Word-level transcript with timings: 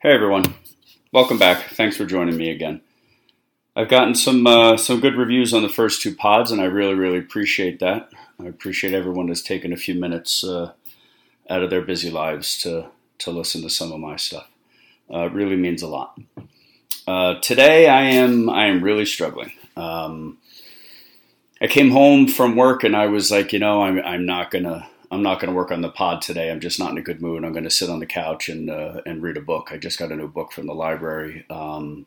Hey 0.00 0.12
everyone, 0.12 0.54
welcome 1.10 1.40
back. 1.40 1.70
Thanks 1.70 1.96
for 1.96 2.06
joining 2.06 2.36
me 2.36 2.52
again. 2.52 2.82
I've 3.74 3.88
gotten 3.88 4.14
some 4.14 4.46
uh, 4.46 4.76
some 4.76 5.00
good 5.00 5.16
reviews 5.16 5.52
on 5.52 5.62
the 5.62 5.68
first 5.68 6.02
two 6.02 6.14
pods, 6.14 6.52
and 6.52 6.60
I 6.60 6.66
really 6.66 6.94
really 6.94 7.18
appreciate 7.18 7.80
that. 7.80 8.08
I 8.38 8.46
appreciate 8.46 8.94
everyone 8.94 9.26
that's 9.26 9.42
taken 9.42 9.72
a 9.72 9.76
few 9.76 9.96
minutes 9.96 10.44
uh, 10.44 10.70
out 11.50 11.64
of 11.64 11.70
their 11.70 11.80
busy 11.80 12.10
lives 12.10 12.56
to 12.58 12.90
to 13.18 13.32
listen 13.32 13.60
to 13.62 13.68
some 13.68 13.90
of 13.90 13.98
my 13.98 14.14
stuff. 14.14 14.48
Uh, 15.12 15.24
it 15.24 15.32
really 15.32 15.56
means 15.56 15.82
a 15.82 15.88
lot. 15.88 16.16
Uh, 17.08 17.40
today 17.40 17.88
I 17.88 18.02
am 18.02 18.48
I 18.48 18.66
am 18.66 18.84
really 18.84 19.04
struggling. 19.04 19.50
Um, 19.76 20.38
I 21.60 21.66
came 21.66 21.90
home 21.90 22.28
from 22.28 22.54
work 22.54 22.84
and 22.84 22.94
I 22.94 23.06
was 23.06 23.32
like, 23.32 23.52
you 23.52 23.58
know, 23.58 23.82
I'm 23.82 23.98
I'm 23.98 24.26
not 24.26 24.52
gonna 24.52 24.88
I'm 25.10 25.22
not 25.22 25.40
going 25.40 25.50
to 25.50 25.56
work 25.56 25.70
on 25.70 25.80
the 25.80 25.90
pod 25.90 26.20
today. 26.20 26.50
I'm 26.50 26.60
just 26.60 26.78
not 26.78 26.90
in 26.90 26.98
a 26.98 27.02
good 27.02 27.22
mood. 27.22 27.44
I'm 27.44 27.52
going 27.52 27.64
to 27.64 27.70
sit 27.70 27.88
on 27.88 27.98
the 27.98 28.06
couch 28.06 28.48
and 28.48 28.70
uh, 28.70 29.00
and 29.06 29.22
read 29.22 29.36
a 29.36 29.42
book. 29.42 29.70
I 29.70 29.78
just 29.78 29.98
got 29.98 30.12
a 30.12 30.16
new 30.16 30.28
book 30.28 30.52
from 30.52 30.66
the 30.66 30.74
library, 30.74 31.46
um, 31.48 32.06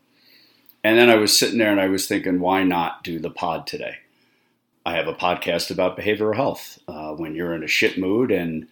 and 0.84 0.98
then 0.98 1.10
I 1.10 1.16
was 1.16 1.38
sitting 1.38 1.58
there 1.58 1.72
and 1.72 1.82
I 1.82 1.88
was 1.88 2.08
thinking, 2.08 2.40
why 2.40 2.64
not 2.64 3.04
do 3.04 3.20
the 3.20 3.30
pod 3.30 3.68
today? 3.68 3.98
I 4.86 4.94
have 4.96 5.08
a 5.08 5.14
podcast 5.14 5.70
about 5.70 5.98
behavioral 5.98 6.36
health. 6.36 6.80
Uh, 6.88 7.12
when 7.14 7.36
you're 7.36 7.54
in 7.54 7.64
a 7.64 7.68
shit 7.68 7.98
mood 7.98 8.32
and 8.32 8.68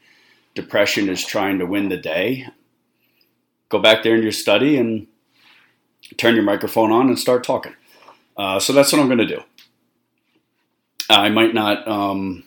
depression 0.55 1.07
is 1.07 1.23
trying 1.23 1.59
to 1.59 1.65
win 1.65 1.89
the 1.89 1.97
day, 1.97 2.47
go 3.69 3.79
back 3.79 4.01
there 4.03 4.15
in 4.15 4.23
your 4.23 4.31
study 4.31 4.77
and 4.77 5.07
turn 6.17 6.33
your 6.33 6.43
microphone 6.43 6.91
on 6.91 7.07
and 7.07 7.19
start 7.19 7.43
talking. 7.43 7.75
Uh, 8.35 8.59
so 8.59 8.73
that's 8.73 8.91
what 8.91 8.99
I'm 8.99 9.07
going 9.07 9.19
to 9.19 9.27
do. 9.27 9.41
I 11.09 11.29
might 11.29 11.53
not. 11.53 11.87
Um, 11.87 12.43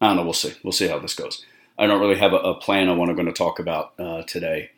I 0.00 0.08
don't 0.08 0.16
know. 0.16 0.24
We'll 0.24 0.32
see. 0.32 0.54
We'll 0.62 0.72
see 0.72 0.88
how 0.88 0.98
this 0.98 1.14
goes. 1.14 1.44
I 1.78 1.86
don't 1.86 2.00
really 2.00 2.18
have 2.18 2.32
a, 2.32 2.36
a 2.36 2.54
plan 2.54 2.88
on 2.88 2.98
what 2.98 3.08
I'm 3.08 3.16
going 3.16 3.26
to 3.26 3.32
talk 3.32 3.58
about 3.58 3.92
uh, 3.98 4.22
today, 4.22 4.70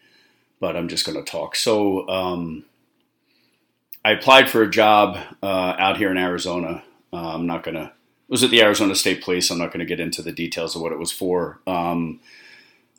but 0.60 0.76
I'm 0.76 0.88
just 0.88 1.06
going 1.06 1.22
to 1.22 1.30
talk. 1.30 1.56
So 1.56 2.08
um, 2.08 2.64
I 4.04 4.12
applied 4.12 4.50
for 4.50 4.62
a 4.62 4.70
job 4.70 5.18
uh, 5.42 5.74
out 5.78 5.98
here 5.98 6.10
in 6.10 6.18
Arizona. 6.18 6.84
Uh, 7.12 7.34
I'm 7.34 7.46
not 7.46 7.62
going 7.62 7.76
to. 7.76 7.92
Was 8.28 8.42
at 8.42 8.50
the 8.50 8.60
Arizona 8.60 8.94
State 8.94 9.24
Police. 9.24 9.50
I'm 9.50 9.56
not 9.56 9.68
going 9.68 9.80
to 9.80 9.86
get 9.86 10.00
into 10.00 10.20
the 10.20 10.32
details 10.32 10.76
of 10.76 10.82
what 10.82 10.92
it 10.92 10.98
was 10.98 11.10
for. 11.10 11.60
Um, 11.66 12.20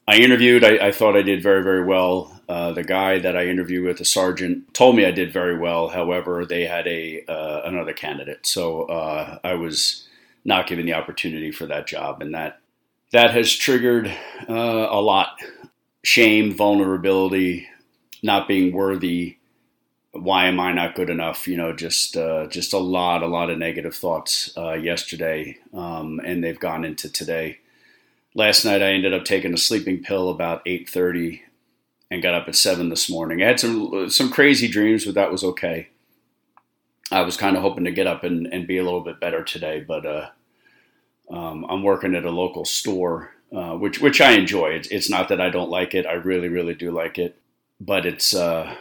I 0.08 0.18
interviewed. 0.18 0.64
I, 0.64 0.88
I, 0.88 0.92
thought 0.92 1.16
I 1.16 1.22
did 1.22 1.44
very, 1.44 1.62
very 1.62 1.84
well. 1.84 2.42
Uh, 2.50 2.72
the 2.72 2.84
guy 2.84 3.20
that 3.20 3.38
I 3.38 3.46
interviewed 3.46 3.86
with, 3.86 4.00
the 4.00 4.06
sergeant, 4.06 4.74
told 4.74 4.96
me 4.96 5.06
I 5.06 5.12
did 5.12 5.32
very 5.32 5.56
well. 5.56 5.90
However, 5.90 6.48
they 6.48 6.66
had 6.66 6.88
a 6.88 7.24
uh, 7.28 7.62
another 7.66 7.94
candidate, 7.94 8.48
so 8.48 8.86
uh, 8.86 9.38
I 9.44 9.54
was 9.54 10.08
not 10.46 10.68
given 10.68 10.86
the 10.86 10.94
opportunity 10.94 11.52
for 11.52 11.66
that 11.68 11.88
job, 11.88 12.22
and 12.22 12.34
that 12.34 12.60
that 13.12 13.32
has 13.32 13.54
triggered 13.54 14.08
uh, 14.50 14.88
a 14.90 15.02
lot: 15.02 15.38
shame, 16.04 16.54
vulnerability, 16.54 17.68
not 18.24 18.48
being 18.48 18.74
worthy. 18.74 19.38
Why 20.12 20.48
am 20.48 20.60
I 20.60 20.74
not 20.74 20.96
good 20.96 21.10
enough? 21.10 21.48
You 21.48 21.58
know, 21.58 21.72
just 21.74 22.18
uh, 22.18 22.48
just 22.48 22.74
a 22.74 22.80
lot, 22.80 23.22
a 23.22 23.28
lot 23.28 23.50
of 23.50 23.58
negative 23.58 23.96
thoughts 23.96 24.52
uh, 24.58 24.74
yesterday, 24.74 25.58
um, 25.74 26.20
and 26.26 26.44
they've 26.44 26.60
gone 26.60 26.84
into 26.84 27.12
today. 27.12 27.60
Last 28.34 28.66
night, 28.66 28.82
I 28.82 28.92
ended 28.92 29.14
up 29.14 29.26
taking 29.26 29.54
a 29.54 29.58
sleeping 29.58 30.02
pill 30.04 30.30
about 30.30 30.62
eight 30.66 30.90
thirty, 30.90 31.44
and 32.10 32.24
got 32.24 32.34
up 32.34 32.48
at 32.48 32.56
seven 32.56 32.90
this 32.90 33.10
morning. 33.10 33.42
I 33.42 33.48
had 33.48 33.60
some 33.60 34.10
some 34.10 34.32
crazy 34.32 34.68
dreams, 34.68 35.06
but 35.06 35.16
that 35.16 35.32
was 35.32 35.44
okay. 35.44 35.90
I 37.12 37.22
was 37.22 37.38
kind 37.38 37.56
of 37.56 37.62
hoping 37.62 37.86
to 37.86 37.92
get 37.92 38.08
up 38.08 38.24
and, 38.24 38.48
and 38.48 38.68
be 38.68 38.78
a 38.78 38.84
little 38.84 39.02
bit 39.02 39.20
better 39.20 39.44
today, 39.44 39.84
but 39.86 40.06
uh, 40.06 40.30
um, 41.30 41.66
I'm 41.70 41.84
working 41.84 42.16
at 42.16 42.26
a 42.26 42.32
local 42.32 42.66
store, 42.66 43.32
uh, 43.52 43.74
which 43.74 44.00
which 44.00 44.22
I 44.22 44.32
enjoy. 44.32 44.70
It's, 44.70 44.88
it's, 44.90 45.10
not 45.10 45.30
that 45.30 45.42
I 45.42 45.50
don't 45.50 45.72
like 45.72 45.96
it; 45.96 46.06
I 46.06 46.14
really, 46.14 46.50
really 46.50 46.76
do 46.76 46.92
like 46.92 47.18
it. 47.18 47.36
But 47.82 48.06
it's 48.06 48.36
uh, 48.36 48.76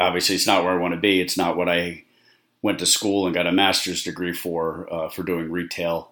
obviously 0.00 0.34
it's 0.34 0.46
not 0.46 0.64
where 0.64 0.72
I 0.72 0.80
want 0.80 0.94
to 0.94 1.00
be. 1.00 1.20
It's 1.20 1.36
not 1.36 1.56
what 1.56 1.68
I 1.68 2.04
went 2.62 2.78
to 2.80 2.86
school 2.86 3.26
and 3.26 3.34
got 3.34 3.46
a 3.46 3.52
master's 3.52 4.02
degree 4.02 4.32
for 4.32 4.92
uh, 4.92 5.08
for 5.08 5.22
doing 5.22 5.50
retail, 5.50 6.10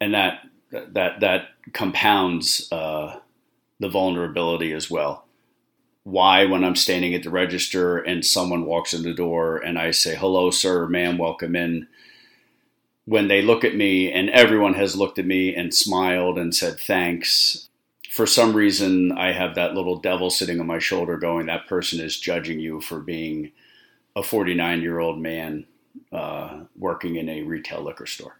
and 0.00 0.14
that 0.14 0.46
that 0.70 1.20
that 1.20 1.48
compounds 1.74 2.68
uh, 2.72 3.18
the 3.80 3.88
vulnerability 3.88 4.72
as 4.72 4.90
well 4.90 5.26
why 6.04 6.44
when 6.44 6.64
I'm 6.64 6.76
standing 6.76 7.14
at 7.14 7.22
the 7.22 7.30
register 7.30 7.98
and 7.98 8.24
someone 8.24 8.64
walks 8.64 8.92
in 8.92 9.02
the 9.02 9.14
door 9.14 9.58
and 9.58 9.78
I 9.78 9.92
say, 9.92 10.16
hello, 10.16 10.50
sir, 10.50 10.86
ma'am, 10.88 11.16
welcome 11.16 11.54
in. 11.54 11.86
When 13.04 13.28
they 13.28 13.42
look 13.42 13.64
at 13.64 13.76
me 13.76 14.12
and 14.12 14.30
everyone 14.30 14.74
has 14.74 14.96
looked 14.96 15.18
at 15.18 15.26
me 15.26 15.54
and 15.54 15.74
smiled 15.74 16.38
and 16.38 16.54
said 16.54 16.78
thanks, 16.78 17.68
for 18.10 18.26
some 18.26 18.54
reason 18.54 19.12
I 19.12 19.32
have 19.32 19.54
that 19.54 19.74
little 19.74 19.96
devil 19.96 20.28
sitting 20.28 20.60
on 20.60 20.66
my 20.66 20.78
shoulder 20.78 21.16
going, 21.16 21.46
that 21.46 21.66
person 21.66 22.00
is 22.00 22.18
judging 22.18 22.60
you 22.60 22.80
for 22.80 23.00
being 23.00 23.52
a 24.14 24.22
49 24.22 24.82
year 24.82 24.98
old 24.98 25.20
man 25.20 25.66
uh, 26.12 26.64
working 26.76 27.16
in 27.16 27.28
a 27.28 27.42
retail 27.42 27.82
liquor 27.82 28.06
store. 28.06 28.36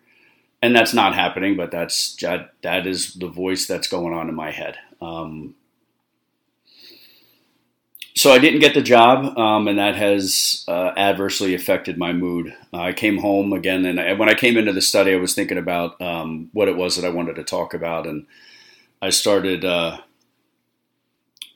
And 0.60 0.76
that's 0.76 0.94
not 0.94 1.14
happening, 1.14 1.56
but 1.56 1.70
that's 1.70 2.14
that, 2.16 2.54
that 2.62 2.86
is 2.86 3.14
the 3.14 3.28
voice 3.28 3.66
that's 3.66 3.88
going 3.88 4.14
on 4.14 4.28
in 4.28 4.34
my 4.34 4.50
head. 4.50 4.76
Um, 5.00 5.54
so 8.14 8.30
I 8.30 8.38
didn't 8.38 8.60
get 8.60 8.74
the 8.74 8.82
job, 8.82 9.38
um, 9.38 9.68
and 9.68 9.78
that 9.78 9.96
has 9.96 10.64
uh, 10.68 10.92
adversely 10.96 11.54
affected 11.54 11.96
my 11.96 12.12
mood. 12.12 12.54
Uh, 12.72 12.80
I 12.80 12.92
came 12.92 13.18
home 13.18 13.52
again, 13.52 13.86
and 13.86 13.98
I, 13.98 14.12
when 14.12 14.28
I 14.28 14.34
came 14.34 14.56
into 14.56 14.72
the 14.72 14.82
study, 14.82 15.12
I 15.12 15.16
was 15.16 15.34
thinking 15.34 15.58
about 15.58 16.00
um, 16.00 16.50
what 16.52 16.68
it 16.68 16.76
was 16.76 16.96
that 16.96 17.06
I 17.06 17.10
wanted 17.10 17.36
to 17.36 17.44
talk 17.44 17.72
about, 17.72 18.06
and 18.06 18.26
I 19.00 19.10
started 19.10 19.64
uh, 19.64 19.98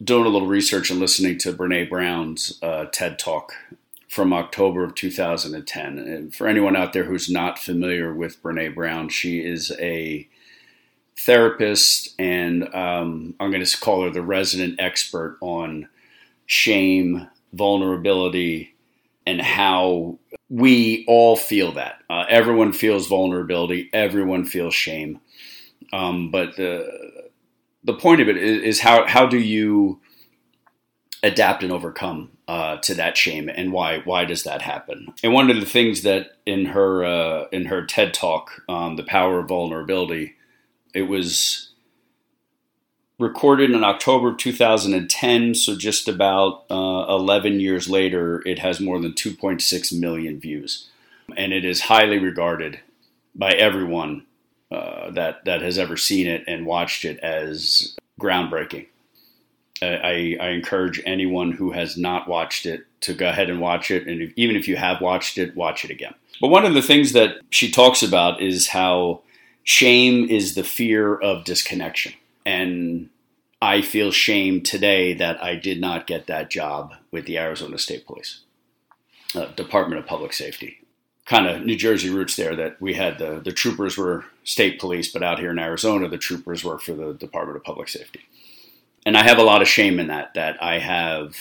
doing 0.03 0.25
a 0.25 0.31
little 0.31 0.49
research 0.49 0.91
and 0.91 0.99
listening 0.99 1.37
to 1.39 1.53
Brene 1.53 1.91
Brown's 1.91 2.59
uh, 2.62 2.87
TED 2.91 3.19
Talk 3.19 3.53
from 4.09 4.33
October 4.33 4.83
of 4.83 4.94
2010. 4.94 5.99
And 5.99 6.34
for 6.34 6.47
anyone 6.47 6.75
out 6.75 6.94
there 6.94 7.05
who's 7.05 7.28
not 7.28 7.59
familiar 7.59 8.15
with 8.15 8.43
Brene 8.43 8.75
Brown, 8.75 9.11
she 9.11 9.44
is 9.44 9.73
a 9.78 10.27
therapist, 11.19 12.15
and 12.19 12.75
um, 12.75 13.34
I'm 13.38 13.50
going 13.50 13.65
to 13.65 13.81
call 13.81 14.05
her 14.05 14.11
the 14.11 14.23
resident 14.23 14.81
expert 14.81 15.38
on 15.43 15.88
shame, 16.46 17.28
vulnerability, 17.52 18.74
and 19.26 19.40
how 19.40 20.18
we 20.48 21.04
all 21.08 21.36
feel 21.36 21.72
that. 21.72 22.00
Uh, 22.08 22.24
everyone 22.28 22.72
feels 22.72 23.08
vulnerability, 23.08 23.90
everyone 23.92 24.44
feels 24.44 24.74
shame. 24.74 25.20
Um, 25.92 26.30
but 26.30 26.56
the 26.56 27.30
the 27.84 27.94
point 27.94 28.20
of 28.20 28.28
it 28.28 28.36
is, 28.36 28.62
is, 28.62 28.80
how 28.80 29.06
how 29.06 29.26
do 29.26 29.38
you 29.38 30.00
adapt 31.22 31.62
and 31.62 31.72
overcome 31.72 32.30
uh, 32.48 32.76
to 32.78 32.94
that 32.94 33.16
shame, 33.16 33.48
and 33.48 33.72
why 33.72 34.00
why 34.04 34.24
does 34.24 34.42
that 34.44 34.62
happen? 34.62 35.06
And 35.22 35.32
one 35.32 35.50
of 35.50 35.58
the 35.58 35.66
things 35.66 36.02
that 36.02 36.36
in 36.44 36.66
her 36.66 37.04
uh, 37.04 37.46
in 37.52 37.66
her 37.66 37.84
TED 37.84 38.14
talk, 38.14 38.62
um, 38.68 38.96
the 38.96 39.04
power 39.04 39.38
of 39.38 39.48
vulnerability, 39.48 40.34
it 40.94 41.02
was 41.02 41.72
recorded 43.19 43.71
in 43.71 43.82
October 43.82 44.31
of 44.31 44.37
2010, 44.37 45.54
so 45.54 45.77
just 45.77 46.09
about 46.09 46.65
uh, 46.71 47.06
11 47.09 47.60
years 47.60 47.88
later, 47.88 48.43
it 48.47 48.59
has 48.59 48.81
more 48.81 49.00
than 49.00 49.12
2.6 49.12 49.99
million 49.99 50.38
views. 50.38 50.88
And 51.37 51.53
it 51.53 51.65
is 51.65 51.82
highly 51.82 52.19
regarded 52.19 52.81
by 53.34 53.53
everyone 53.53 54.26
uh, 54.71 55.10
that, 55.12 55.44
that 55.44 55.62
has 55.62 55.78
ever 55.78 55.97
seen 55.97 56.26
it 56.26 56.44
and 56.47 56.66
watched 56.66 57.05
it 57.05 57.19
as 57.21 57.97
groundbreaking. 58.21 58.87
I, 59.82 60.37
I, 60.41 60.49
encourage 60.49 61.03
anyone 61.05 61.53
who 61.53 61.71
has 61.72 61.99
not 61.99 62.26
watched 62.26 62.65
it 62.65 62.87
to 63.03 63.12
go 63.12 63.28
ahead 63.28 63.50
and 63.50 63.60
watch 63.60 63.91
it. 63.91 64.06
And 64.06 64.22
if, 64.22 64.32
even 64.34 64.56
if 64.56 64.66
you 64.66 64.76
have 64.76 65.03
watched 65.03 65.37
it, 65.37 65.55
watch 65.55 65.84
it 65.84 65.91
again. 65.91 66.15
But 66.41 66.49
one 66.49 66.65
of 66.65 66.72
the 66.72 66.81
things 66.81 67.12
that 67.12 67.37
she 67.50 67.71
talks 67.71 68.03
about 68.03 68.41
is 68.41 68.69
how 68.69 69.21
shame 69.65 70.31
is 70.31 70.55
the 70.55 70.65
fear 70.65 71.15
of 71.15 71.44
disconnection 71.44 72.15
and 72.46 73.10
I 73.60 73.82
feel 73.82 74.12
shame 74.12 74.62
today 74.62 75.12
that 75.14 75.43
I 75.43 75.56
did 75.56 75.81
not 75.81 76.06
get 76.06 76.28
that 76.28 76.48
job 76.48 76.94
with 77.10 77.26
the 77.26 77.38
Arizona 77.38 77.76
State 77.76 78.06
Police, 78.06 78.40
uh, 79.34 79.46
Department 79.46 79.98
of 79.98 80.06
Public 80.06 80.32
Safety. 80.32 80.78
Kind 81.25 81.48
of 81.48 81.66
New 81.66 81.76
Jersey 81.76 82.08
roots 82.08 82.37
there 82.37 82.54
that 82.54 82.81
we 82.81 82.94
had 82.94 83.19
the, 83.19 83.40
the 83.40 83.50
troopers 83.50 83.98
were 83.98 84.25
state 84.44 84.78
police, 84.78 85.12
but 85.12 85.25
out 85.25 85.40
here 85.40 85.50
in 85.50 85.58
Arizona, 85.58 86.08
the 86.08 86.16
troopers 86.16 86.64
work 86.64 86.82
for 86.82 86.93
the 86.93 87.14
Department 87.14 87.56
of 87.56 87.64
Public 87.64 87.88
Safety. 87.88 88.20
And 89.04 89.16
I 89.16 89.25
have 89.25 89.38
a 89.38 89.42
lot 89.42 89.60
of 89.60 89.66
shame 89.66 89.99
in 89.99 90.06
that, 90.06 90.34
that 90.34 90.62
I 90.62 90.78
have 90.78 91.37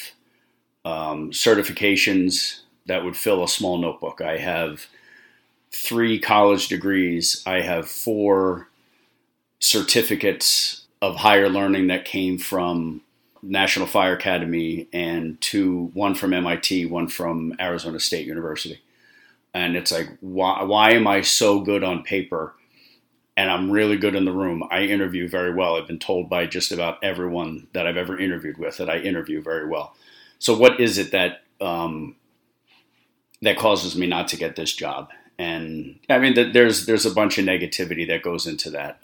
um, 0.83 1.29
certifications 1.31 2.61
that 2.87 3.03
would 3.03 3.15
fill 3.15 3.43
a 3.43 3.47
small 3.47 3.77
notebook. 3.77 4.21
I 4.21 4.37
have 4.37 4.87
three 5.71 6.19
college 6.19 6.67
degrees. 6.67 7.43
I 7.45 7.61
have 7.61 7.87
four 7.87 8.69
certificates 9.59 10.84
of 11.09 11.17
higher 11.17 11.49
learning 11.49 11.87
that 11.87 12.05
came 12.05 12.37
from 12.37 13.01
National 13.41 13.87
Fire 13.87 14.13
Academy 14.13 14.87
and 14.91 15.39
two, 15.41 15.91
one 15.93 16.15
from 16.15 16.33
MIT, 16.33 16.87
one 16.87 17.07
from 17.07 17.53
Arizona 17.59 17.99
State 17.99 18.25
University. 18.25 18.81
And 19.53 19.75
it's 19.75 19.91
like, 19.91 20.09
why, 20.19 20.63
why 20.63 20.91
am 20.91 21.07
I 21.07 21.21
so 21.21 21.61
good 21.61 21.83
on 21.83 22.03
paper 22.03 22.55
and 23.37 23.51
I'm 23.51 23.69
really 23.69 23.97
good 23.97 24.15
in 24.15 24.25
the 24.25 24.31
room. 24.31 24.63
I 24.71 24.83
interview 24.83 25.27
very 25.27 25.53
well. 25.53 25.75
I've 25.75 25.87
been 25.87 25.99
told 25.99 26.29
by 26.29 26.45
just 26.45 26.71
about 26.71 27.03
everyone 27.03 27.67
that 27.73 27.85
I've 27.85 27.97
ever 27.97 28.17
interviewed 28.17 28.57
with 28.57 28.77
that 28.77 28.89
I 28.89 28.99
interview 28.99 29.41
very 29.41 29.67
well. 29.67 29.95
So, 30.39 30.57
what 30.57 30.79
is 30.79 30.97
it 30.97 31.11
that 31.11 31.41
um, 31.59 32.15
that 33.41 33.57
causes 33.57 33.95
me 33.95 34.07
not 34.07 34.29
to 34.29 34.37
get 34.37 34.55
this 34.55 34.73
job? 34.73 35.09
And 35.37 35.99
I 36.09 36.17
mean, 36.19 36.53
there's 36.53 36.85
there's 36.85 37.05
a 37.05 37.13
bunch 37.13 37.37
of 37.37 37.45
negativity 37.45 38.07
that 38.07 38.21
goes 38.21 38.47
into 38.47 38.69
that, 38.71 39.03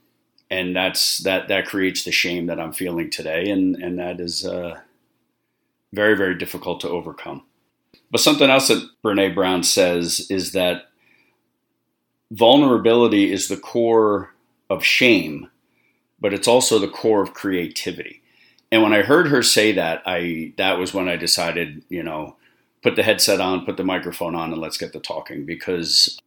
and 0.52 0.76
that's 0.76 1.20
that 1.20 1.48
that 1.48 1.66
creates 1.66 2.04
the 2.04 2.12
shame 2.12 2.48
that 2.48 2.60
I'm 2.60 2.74
feeling 2.74 3.10
today, 3.10 3.50
and 3.50 3.76
and 3.78 3.98
that 3.98 4.20
is 4.20 4.46
uh, 4.46 4.80
very 5.94 6.16
very 6.16 6.38
difficult 6.38 6.82
to 6.82 6.90
overcome. 6.90 7.44
But 8.12 8.22
something 8.22 8.50
else 8.50 8.68
that 8.68 8.88
Brene 9.04 9.34
Brown 9.34 9.64
says 9.64 10.28
is 10.30 10.52
that 10.52 10.90
vulnerability 12.30 13.32
is 13.32 13.48
the 13.48 13.58
core 13.58 14.34
of 14.70 14.84
shame, 14.84 15.50
but 16.20 16.34
it's 16.34 16.48
also 16.48 16.78
the 16.78 16.90
core 16.90 17.24
of 17.24 17.34
creativity. 17.34 18.22
And 18.74 18.84
when 18.84 18.94
I 18.94 19.02
heard 19.02 19.28
her 19.28 19.42
say 19.42 19.72
that, 19.72 20.04
I 20.06 20.54
that 20.58 20.78
was 20.78 20.94
when 20.94 21.08
I 21.08 21.16
decided, 21.16 21.84
you 21.88 22.04
know, 22.04 22.36
put 22.84 22.98
the 22.98 23.04
headset 23.04 23.40
on, 23.40 23.66
put 23.66 23.78
the 23.78 23.86
microphone 23.86 24.36
on, 24.36 24.52
and 24.52 24.62
let's 24.62 24.78
get 24.78 24.92
the 24.92 25.00
talking 25.00 25.46
because 25.46 26.20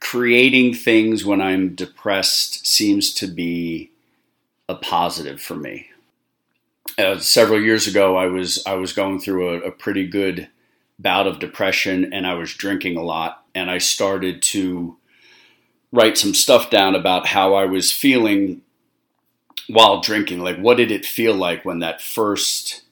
creating 0.00 0.74
things 0.74 1.24
when 1.24 1.40
I'm 1.40 1.74
depressed 1.74 2.66
seems 2.66 3.12
to 3.14 3.26
be 3.26 3.90
a 4.68 4.74
positive 4.74 5.40
for 5.40 5.54
me. 5.54 5.88
Uh, 6.98 7.18
several 7.18 7.60
years 7.60 7.86
ago, 7.86 8.16
I 8.16 8.26
was 8.26 8.62
I 8.66 8.74
was 8.74 8.92
going 8.92 9.20
through 9.20 9.50
a, 9.50 9.68
a 9.68 9.70
pretty 9.70 10.06
good 10.06 10.48
bout 10.98 11.26
of 11.26 11.38
depression, 11.38 12.12
and 12.12 12.26
I 12.26 12.34
was 12.34 12.54
drinking 12.54 12.96
a 12.96 13.02
lot, 13.02 13.44
and 13.54 13.70
I 13.70 13.78
started 13.78 14.42
to 14.42 14.96
write 15.92 16.18
some 16.18 16.34
stuff 16.34 16.70
down 16.70 16.94
about 16.94 17.26
how 17.26 17.54
I 17.54 17.66
was 17.66 17.92
feeling 17.92 18.62
while 19.68 20.00
drinking. 20.00 20.40
Like, 20.40 20.58
what 20.58 20.76
did 20.76 20.90
it 20.90 21.06
feel 21.06 21.34
like 21.34 21.64
when 21.64 21.78
that 21.80 22.02
first 22.02 22.82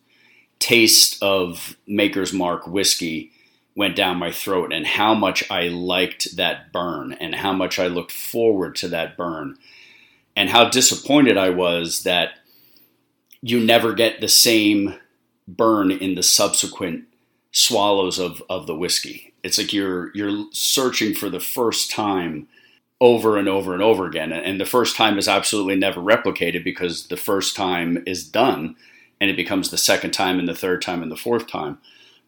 taste 0.58 1.22
of 1.22 1.76
Maker's 1.86 2.32
Mark 2.32 2.66
whiskey 2.66 3.32
went 3.78 3.94
down 3.94 4.16
my 4.16 4.32
throat, 4.32 4.72
and 4.72 4.84
how 4.84 5.14
much 5.14 5.48
I 5.48 5.68
liked 5.68 6.36
that 6.36 6.72
burn, 6.72 7.12
and 7.12 7.36
how 7.36 7.52
much 7.52 7.78
I 7.78 7.86
looked 7.86 8.10
forward 8.10 8.74
to 8.76 8.88
that 8.88 9.16
burn, 9.16 9.56
and 10.34 10.50
how 10.50 10.68
disappointed 10.68 11.36
I 11.36 11.50
was 11.50 12.02
that 12.02 12.30
you 13.40 13.60
never 13.60 13.94
get 13.94 14.20
the 14.20 14.26
same 14.26 14.96
burn 15.46 15.92
in 15.92 16.16
the 16.16 16.24
subsequent 16.24 17.04
swallows 17.52 18.18
of, 18.18 18.42
of 18.50 18.66
the 18.66 18.74
whiskey. 18.74 19.32
It's 19.44 19.58
like 19.58 19.72
you're 19.72 20.10
you're 20.12 20.46
searching 20.50 21.14
for 21.14 21.30
the 21.30 21.38
first 21.38 21.88
time 21.88 22.48
over 23.00 23.38
and 23.38 23.48
over 23.48 23.74
and 23.74 23.82
over 23.82 24.06
again. 24.06 24.32
And 24.32 24.60
the 24.60 24.66
first 24.66 24.96
time 24.96 25.18
is 25.18 25.28
absolutely 25.28 25.76
never 25.76 26.00
replicated 26.00 26.64
because 26.64 27.06
the 27.06 27.16
first 27.16 27.54
time 27.54 28.02
is 28.06 28.28
done 28.28 28.74
and 29.20 29.30
it 29.30 29.36
becomes 29.36 29.70
the 29.70 29.78
second 29.78 30.10
time 30.10 30.40
and 30.40 30.48
the 30.48 30.54
third 30.54 30.82
time 30.82 31.00
and 31.00 31.12
the 31.12 31.16
fourth 31.16 31.46
time. 31.46 31.78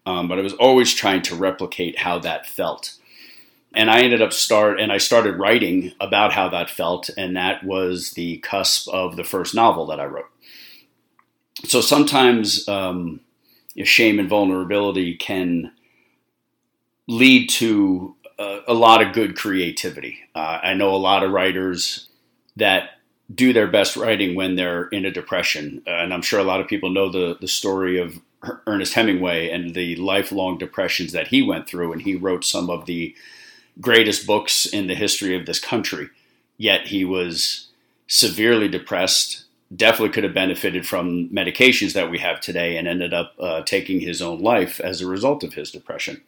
Um, 0.07 0.29
but 0.29 0.39
I 0.39 0.43
was 0.43 0.55
always 0.55 0.95
trying 0.95 1.23
to 1.23 1.35
replicate 1.35 1.99
how 1.99 2.19
that 2.21 2.47
felt. 2.47 2.95
And 3.73 3.91
I 3.91 4.01
ended 4.01 4.23
up 4.23 4.33
start 4.33 4.81
and 4.81 4.91
I 4.91 4.99
started 4.99 5.39
writing 5.39 5.93
about 6.01 6.33
how 6.33 6.49
that 6.49 6.71
felt, 6.71 7.09
and 7.17 7.37
that 7.37 7.63
was 7.63 8.13
the 8.13 8.39
cusp 8.39 8.89
of 8.89 9.17
the 9.17 9.25
first 9.25 9.55
novel 9.55 9.87
that 9.87 10.01
I 10.01 10.07
wrote. 10.07 10.31
So 11.65 11.81
sometimes 11.81 12.69
um, 12.69 13.21
shame 13.85 14.19
and 14.19 14.29
vulnerability 14.29 15.15
can 15.17 15.73
lead 17.07 17.49
to 17.51 18.17
a, 18.39 18.61
a 18.69 18.75
lot 18.75 19.03
of 19.07 19.13
good 19.13 19.37
creativity. 19.37 20.19
Uh, 20.35 20.59
I 20.63 20.75
know 20.75 20.95
a 20.95 20.97
lot 20.97 21.23
of 21.23 21.31
writers 21.31 22.09
that 22.57 22.91
do 23.33 23.53
their 23.53 23.69
best 23.69 23.97
writing 23.97 24.35
when 24.35 24.57
they're 24.57 24.89
in 24.89 25.05
a 25.05 25.11
depression, 25.11 25.83
uh, 25.87 25.91
and 25.91 26.13
I'm 26.13 26.23
sure 26.23 26.41
a 26.41 26.45
lot 26.45 26.61
of 26.61 26.67
people 26.67 26.91
know 26.91 27.11
the 27.11 27.37
the 27.41 27.47
story 27.47 28.01
of 28.01 28.19
Ernest 28.67 28.95
Hemingway 28.95 29.51
and 29.51 29.75
the 29.75 29.97
lifelong 29.97 30.59
depressions 30.59 31.13
that 31.13 31.29
he 31.29 31.43
went 31.43 31.69
through, 31.69 31.93
and 31.93 32.03
he 32.03 32.15
wrote 32.15 32.45
some 32.45 32.71
of 32.71 32.87
the 32.87 33.15
greatest 33.81 34.27
books 34.27 34.67
in 34.67 34.87
the 34.87 34.95
history 34.95 35.37
of 35.37 35.47
this 35.47 35.61
country. 35.61 36.09
Yet 36.57 36.89
he 36.89 37.05
was 37.05 37.69
severely 38.07 38.69
depressed. 38.69 39.45
Definitely 39.75 40.11
could 40.11 40.25
have 40.25 40.35
benefited 40.35 40.87
from 40.87 41.29
medications 41.29 41.93
that 41.93 42.11
we 42.11 42.19
have 42.19 42.41
today, 42.41 42.77
and 42.77 42.89
ended 42.89 43.15
up 43.15 43.35
uh, 43.39 43.63
taking 43.63 44.01
his 44.01 44.21
own 44.21 44.41
life 44.41 44.81
as 44.81 45.01
a 45.01 45.07
result 45.07 45.45
of 45.45 45.55
his 45.55 45.71
depression 45.71 46.23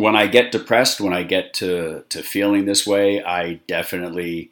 when 0.00 0.16
I 0.16 0.26
get 0.26 0.50
depressed, 0.50 1.00
when 1.00 1.12
I 1.12 1.22
get 1.22 1.52
to 1.54 2.04
to 2.08 2.22
feeling 2.22 2.64
this 2.64 2.86
way, 2.86 3.22
I 3.22 3.60
definitely 3.66 4.50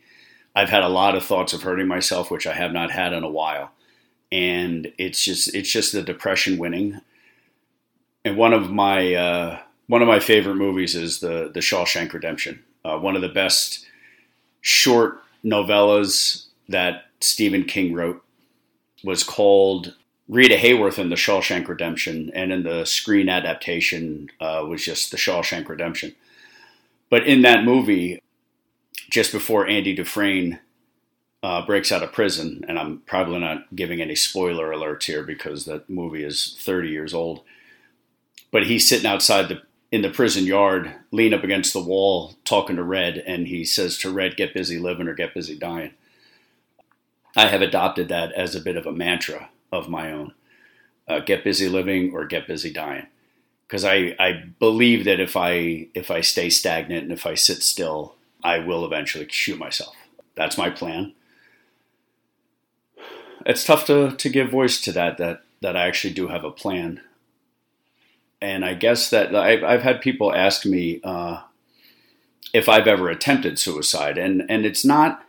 I've 0.55 0.69
had 0.69 0.83
a 0.83 0.89
lot 0.89 1.17
of 1.17 1.25
thoughts 1.25 1.53
of 1.53 1.62
hurting 1.62 1.89
myself, 1.89 2.31
which 2.31 2.47
I 2.47 2.53
have 2.53 2.73
not 2.73 2.91
had 2.91 3.12
in 3.12 3.23
a 3.23 3.31
while, 3.31 3.73
and 4.31 4.93
it's 4.99 5.25
just 5.25 5.55
it's 5.55 5.71
just 5.71 5.93
the 5.93 6.03
depression 6.03 6.59
winning. 6.59 7.01
And 8.25 8.37
one 8.37 8.53
of 8.53 8.71
my 8.71 9.15
uh, 9.15 9.59
one 9.87 10.03
of 10.03 10.09
my 10.09 10.21
favorite 10.21 10.57
movies 10.57 10.95
is 10.95 11.21
the 11.21 11.51
the 11.53 11.61
Shawshank 11.61 12.13
Redemption, 12.13 12.63
uh, 12.85 12.99
one 12.99 13.17
of 13.17 13.23
the 13.23 13.29
best 13.29 13.87
short 14.61 15.23
novellas 15.45 16.47
that 16.69 17.07
Stephen 17.21 17.65
King 17.65 17.95
wrote 17.95 18.23
was 19.05 19.23
called 19.23 19.95
Rita 20.29 20.57
Hayworth 20.57 20.99
in 20.99 21.09
The 21.09 21.17
Shawshank 21.17 21.69
Redemption, 21.69 22.31
and 22.35 22.53
in 22.53 22.63
the 22.65 22.85
screen 22.85 23.29
adaptation 23.29 24.31
uh, 24.41 24.65
was 24.69 24.85
just 24.85 25.11
The 25.11 25.17
Shawshank 25.17 25.69
Redemption. 25.69 26.15
But 27.09 27.27
in 27.27 27.43
that 27.43 27.65
movie, 27.65 28.21
just 29.11 29.33
before 29.33 29.67
Andy 29.67 29.95
Dufresne 29.95 30.59
uh, 31.43 31.64
breaks 31.64 31.93
out 31.93 32.02
of 32.02 32.12
prison, 32.12 32.64
and 32.69 32.79
I'm 32.79 32.99
probably 33.06 33.38
not 33.38 33.75
giving 33.75 34.00
any 34.00 34.14
spoiler 34.14 34.70
alerts 34.70 35.05
here 35.05 35.23
because 35.23 35.64
that 35.64 35.88
movie 35.88 36.25
is 36.25 36.56
30 36.61 36.88
years 36.88 37.14
old, 37.14 37.43
but 38.50 38.67
he's 38.67 38.88
sitting 38.88 39.06
outside 39.06 39.49
the 39.49 39.62
in 39.90 40.02
the 40.02 40.11
prison 40.11 40.44
yard, 40.44 40.94
lean 41.12 41.32
up 41.32 41.43
against 41.43 41.73
the 41.73 41.81
wall, 41.82 42.35
talking 42.44 42.76
to 42.76 42.82
Red, 42.82 43.17
and 43.26 43.46
he 43.46 43.64
says 43.64 43.96
to 43.99 44.11
Red, 44.12 44.37
"Get 44.37 44.52
busy 44.52 44.79
living 44.79 45.08
or 45.08 45.14
get 45.14 45.32
busy 45.32 45.56
dying." 45.56 45.93
I 47.37 47.46
have 47.46 47.62
adopted 47.62 48.08
that 48.08 48.32
as 48.32 48.55
a 48.55 48.61
bit 48.61 48.76
of 48.76 48.87
a 48.87 48.93
mantra 48.93 49.49
of 49.73 49.88
my 49.88 50.11
own. 50.12 50.34
Uh, 51.06 51.20
get 51.20 51.44
busy 51.44 51.69
living 51.69 52.12
or 52.12 52.26
get 52.26 52.46
busy 52.46 52.73
dying. 52.73 53.06
Because 53.67 53.84
I, 53.84 54.14
I 54.19 54.44
believe 54.58 55.05
that 55.05 55.20
if 55.20 55.37
I 55.37 55.88
if 55.94 56.11
I 56.11 56.20
stay 56.20 56.50
stagnant 56.50 57.05
and 57.05 57.12
if 57.12 57.25
I 57.26 57.34
sit 57.34 57.62
still, 57.62 58.14
I 58.43 58.58
will 58.58 58.84
eventually 58.84 59.26
shoot 59.31 59.58
myself. 59.58 59.94
That's 60.34 60.58
my 60.58 60.69
plan. 60.69 61.14
It's 63.49 63.65
tough 63.65 63.87
to, 63.87 64.12
to 64.15 64.29
give 64.29 64.50
voice 64.50 64.79
to 64.83 64.93
that 64.93 65.17
that 65.17 65.43
that 65.62 65.75
I 65.75 65.89
actually 65.89 66.13
do 66.13 66.29
have 66.29 66.44
a 66.44 66.51
plan. 66.51 67.01
And 68.41 68.65
I 68.65 68.75
guess 68.75 69.11
that 69.11 69.34
I've, 69.34 69.65
I've 69.65 69.82
had 69.82 70.01
people 70.01 70.32
ask 70.32 70.65
me 70.65 71.01
uh, 71.03 71.41
if 72.53 72.69
I've 72.69 72.87
ever 72.87 73.08
attempted 73.08 73.58
suicide, 73.58 74.19
and 74.19 74.44
and 74.51 74.67
it's 74.67 74.84
not 74.84 75.25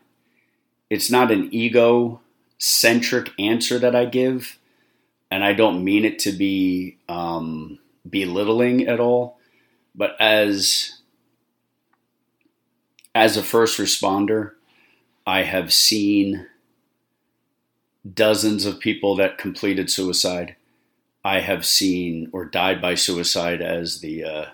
it's 0.89 1.09
not 1.09 1.31
an 1.31 1.47
ego 1.53 2.19
centric 2.57 3.31
answer 3.39 3.79
that 3.79 3.95
I 3.95 4.03
give, 4.03 4.59
and 5.31 5.41
I 5.41 5.53
don't 5.53 5.85
mean 5.85 6.03
it 6.03 6.19
to 6.19 6.33
be 6.33 6.97
um, 7.07 7.79
belittling 8.07 8.85
at 8.85 8.99
all, 8.99 9.39
but 9.95 10.19
as 10.19 10.99
as 13.15 13.37
a 13.37 13.43
first 13.43 13.79
responder, 13.79 14.51
I 15.25 15.43
have 15.43 15.71
seen 15.71 16.48
dozens 18.13 18.65
of 18.65 18.79
people 18.79 19.15
that 19.15 19.37
completed 19.37 19.89
suicide. 19.89 20.55
I 21.23 21.39
have 21.39 21.65
seen 21.65 22.29
or 22.31 22.45
died 22.45 22.81
by 22.81 22.95
suicide, 22.95 23.61
as 23.61 23.99
the 23.99 24.23
uh, 24.23 24.45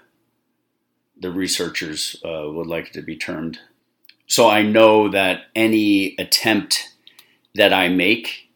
the 1.20 1.32
researchers 1.32 2.22
uh, 2.26 2.50
would 2.52 2.68
like 2.68 2.88
it 2.88 2.94
to 2.94 3.02
be 3.02 3.16
termed. 3.16 3.60
So 4.28 4.50
I 4.50 4.64
know 4.64 5.10
that 5.10 5.44
any 5.56 6.16
attempt 6.18 6.96
that 7.54 7.72
I 7.72 7.90
make 7.90 8.50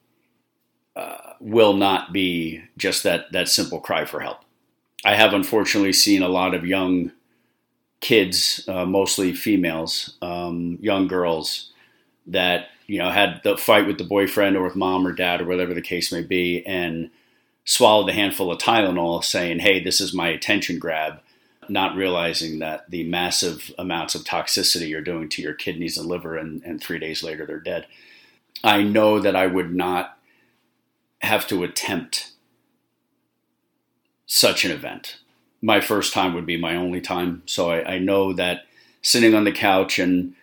uh, 0.96 1.34
will 1.40 1.74
not 1.74 2.12
be 2.12 2.64
just 2.78 3.04
that 3.04 3.32
that 3.32 3.48
simple 3.48 3.80
cry 3.80 4.06
for 4.06 4.20
help. 4.20 4.40
I 5.06 5.16
have 5.16 5.34
unfortunately 5.34 5.94
seen 5.94 6.22
a 6.22 6.28
lot 6.28 6.54
of 6.54 6.66
young 6.66 7.12
kids, 8.02 8.66
uh, 8.68 8.86
mostly 8.86 9.34
females, 9.34 10.18
um, 10.22 10.78
young 10.82 11.08
girls 11.08 11.72
that 12.28 12.70
you 12.90 12.98
know 12.98 13.12
had 13.12 13.42
the 13.44 13.56
fight 13.56 13.86
with 13.86 14.00
the 14.00 14.04
boyfriend 14.04 14.58
or 14.58 14.64
with 14.64 14.76
mom 14.76 15.06
or 15.06 15.14
dad 15.14 15.42
or 15.42 15.46
whatever 15.46 15.74
the 15.74 15.82
case 15.82 16.12
may 16.12 16.24
be, 16.24 16.66
and 16.66 17.12
swallowed 17.64 18.10
a 18.10 18.14
handful 18.14 18.52
of 18.52 18.58
Tylenol, 18.58 19.24
saying, 19.24 19.60
"Hey, 19.60 19.82
this 19.82 20.02
is 20.02 20.14
my 20.14 20.30
attention 20.30 20.80
grab." 20.80 21.22
Not 21.70 21.96
realizing 21.96 22.58
that 22.60 22.90
the 22.90 23.04
massive 23.04 23.72
amounts 23.78 24.16
of 24.16 24.24
toxicity 24.24 24.90
you're 24.90 25.02
doing 25.02 25.30
to 25.30 25.42
your 25.44 25.54
kidneys 25.54 25.98
and 25.98 26.08
liver, 26.08 26.36
and, 26.36 26.64
and 26.64 26.82
three 26.82 26.98
days 26.98 27.22
later 27.22 27.46
they're 27.46 27.60
dead. 27.60 27.86
I 28.64 28.82
know 28.82 29.20
that 29.20 29.36
I 29.36 29.46
would 29.46 29.74
not 29.74 30.18
have 31.22 31.48
to 31.48 31.64
attempt 31.64 32.32
such 34.26 34.66
an 34.66 34.72
event. 34.72 35.18
My 35.62 35.80
first 35.80 36.12
time 36.12 36.34
would 36.34 36.46
be 36.48 36.58
my 36.58 36.76
only 36.76 37.02
time. 37.02 37.44
So 37.46 37.70
I, 37.70 37.96
I 37.96 38.00
know 38.00 38.34
that 38.34 38.64
sitting 39.02 39.36
on 39.36 39.44
the 39.44 39.52
couch 39.52 40.00
and 40.00 40.34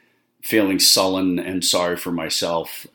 feeling 0.47 0.79
sullen 0.79 1.41
and 1.41 1.65
sorry 1.65 1.97
for 1.97 2.13
myself 2.13 2.87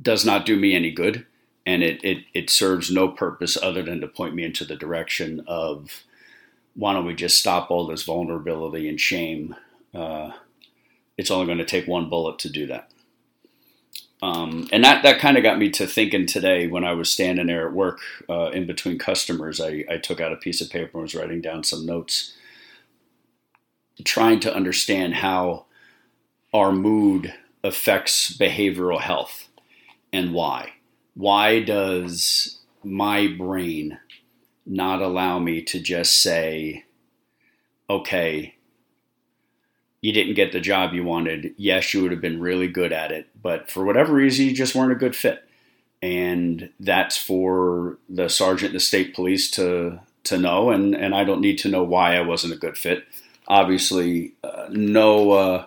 does 0.00 0.24
not 0.24 0.46
do 0.46 0.56
me 0.56 0.72
any 0.72 0.92
good. 0.92 1.26
And 1.66 1.82
it, 1.82 2.04
it, 2.04 2.18
it 2.32 2.48
serves 2.48 2.92
no 2.92 3.08
purpose 3.08 3.58
other 3.60 3.82
than 3.82 4.00
to 4.00 4.06
point 4.06 4.36
me 4.36 4.44
into 4.44 4.64
the 4.64 4.76
direction 4.76 5.42
of 5.48 6.04
why 6.74 6.92
don't 6.92 7.06
we 7.06 7.14
just 7.14 7.40
stop 7.40 7.70
all 7.70 7.86
this 7.86 8.04
vulnerability 8.04 8.88
and 8.88 9.00
shame? 9.00 9.56
Uh, 9.92 10.30
it's 11.16 11.30
only 11.30 11.46
going 11.46 11.58
to 11.58 11.64
take 11.64 11.88
one 11.88 12.08
bullet 12.08 12.38
to 12.40 12.50
do 12.50 12.66
that. 12.68 12.90
Um, 14.22 14.68
and 14.70 14.84
that, 14.84 15.02
that 15.02 15.18
kind 15.18 15.36
of 15.36 15.42
got 15.42 15.58
me 15.58 15.70
to 15.70 15.86
thinking 15.88 16.26
today 16.26 16.68
when 16.68 16.84
I 16.84 16.92
was 16.92 17.10
standing 17.10 17.48
there 17.48 17.66
at 17.66 17.74
work 17.74 17.98
uh, 18.28 18.50
in 18.50 18.66
between 18.66 18.98
customers. 18.98 19.60
I, 19.60 19.84
I 19.90 19.96
took 19.96 20.20
out 20.20 20.32
a 20.32 20.36
piece 20.36 20.60
of 20.60 20.70
paper 20.70 20.98
and 20.98 21.02
was 21.02 21.14
writing 21.16 21.40
down 21.40 21.64
some 21.64 21.84
notes, 21.84 22.32
trying 24.04 24.38
to 24.40 24.54
understand 24.54 25.16
how 25.16 25.66
our 26.54 26.72
mood 26.72 27.34
affects 27.64 28.34
behavioral 28.34 29.00
health 29.00 29.48
and 30.12 30.32
why. 30.32 30.70
Why 31.14 31.60
does 31.60 32.60
my 32.84 33.26
brain 33.26 33.98
not 34.64 35.02
allow 35.02 35.38
me 35.38 35.62
to 35.62 35.80
just 35.80 36.22
say, 36.22 36.84
okay, 37.90 38.54
you 40.00 40.12
didn't 40.12 40.34
get 40.34 40.52
the 40.52 40.60
job 40.60 40.92
you 40.92 41.02
wanted. 41.02 41.54
Yes, 41.56 41.92
you 41.92 42.02
would 42.02 42.12
have 42.12 42.20
been 42.20 42.40
really 42.40 42.68
good 42.68 42.92
at 42.92 43.10
it, 43.10 43.26
but 43.40 43.70
for 43.70 43.84
whatever 43.84 44.12
reason, 44.12 44.46
you 44.46 44.54
just 44.54 44.74
weren't 44.74 44.92
a 44.92 44.96
good 44.96 45.16
fit. 45.16 45.42
And 46.02 46.70
that's 46.78 47.16
for 47.16 47.98
the 48.08 48.28
sergeant 48.28 48.74
the 48.74 48.80
state 48.80 49.14
police 49.14 49.50
to 49.52 50.00
to 50.24 50.38
know, 50.38 50.70
and, 50.70 50.94
and 50.94 51.14
I 51.14 51.24
don't 51.24 51.40
need 51.42 51.58
to 51.58 51.68
know 51.68 51.82
why 51.82 52.16
I 52.16 52.22
wasn't 52.22 52.54
a 52.54 52.58
good 52.58 52.78
fit. 52.78 53.04
Obviously, 53.46 54.32
uh, 54.42 54.68
no 54.70 55.32
uh, 55.32 55.66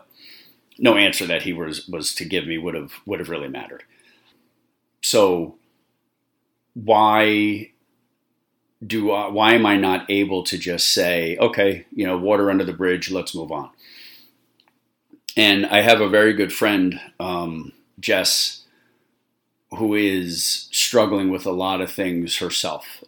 no 0.79 0.96
answer 0.96 1.25
that 1.25 1.43
he 1.43 1.53
was 1.53 1.88
was 1.88 2.13
to 2.15 2.25
give 2.25 2.46
me 2.48 2.57
would 2.57 2.75
have 2.75 2.93
would 3.05 3.19
have 3.19 3.29
really 3.29 3.50
mattered. 3.50 3.84
So, 5.01 5.55
why 6.74 7.72
do 8.86 9.12
I, 9.12 9.29
why 9.29 9.53
am 9.53 9.65
I 9.65 9.77
not 9.77 10.10
able 10.10 10.43
to 10.43 10.57
just 10.57 10.93
say, 10.93 11.38
okay, 11.38 11.86
you 11.93 12.05
know, 12.05 12.17
water 12.17 12.50
under 12.51 12.63
the 12.63 12.74
bridge, 12.74 13.12
let's 13.12 13.34
move 13.34 13.51
on? 13.51 13.69
And 15.36 15.65
I 15.67 15.81
have 15.81 16.01
a 16.01 16.10
very 16.10 16.34
good 16.34 16.51
friend, 16.51 17.00
um, 17.19 17.74
Jess, 18.00 18.63
who 19.72 19.93
is 19.93 20.67
struggling 20.72 21.29
with 21.29 21.46
a 21.46 21.51
lot 21.51 21.81
of 21.81 21.91
things 21.91 22.38
herself. 22.38 23.03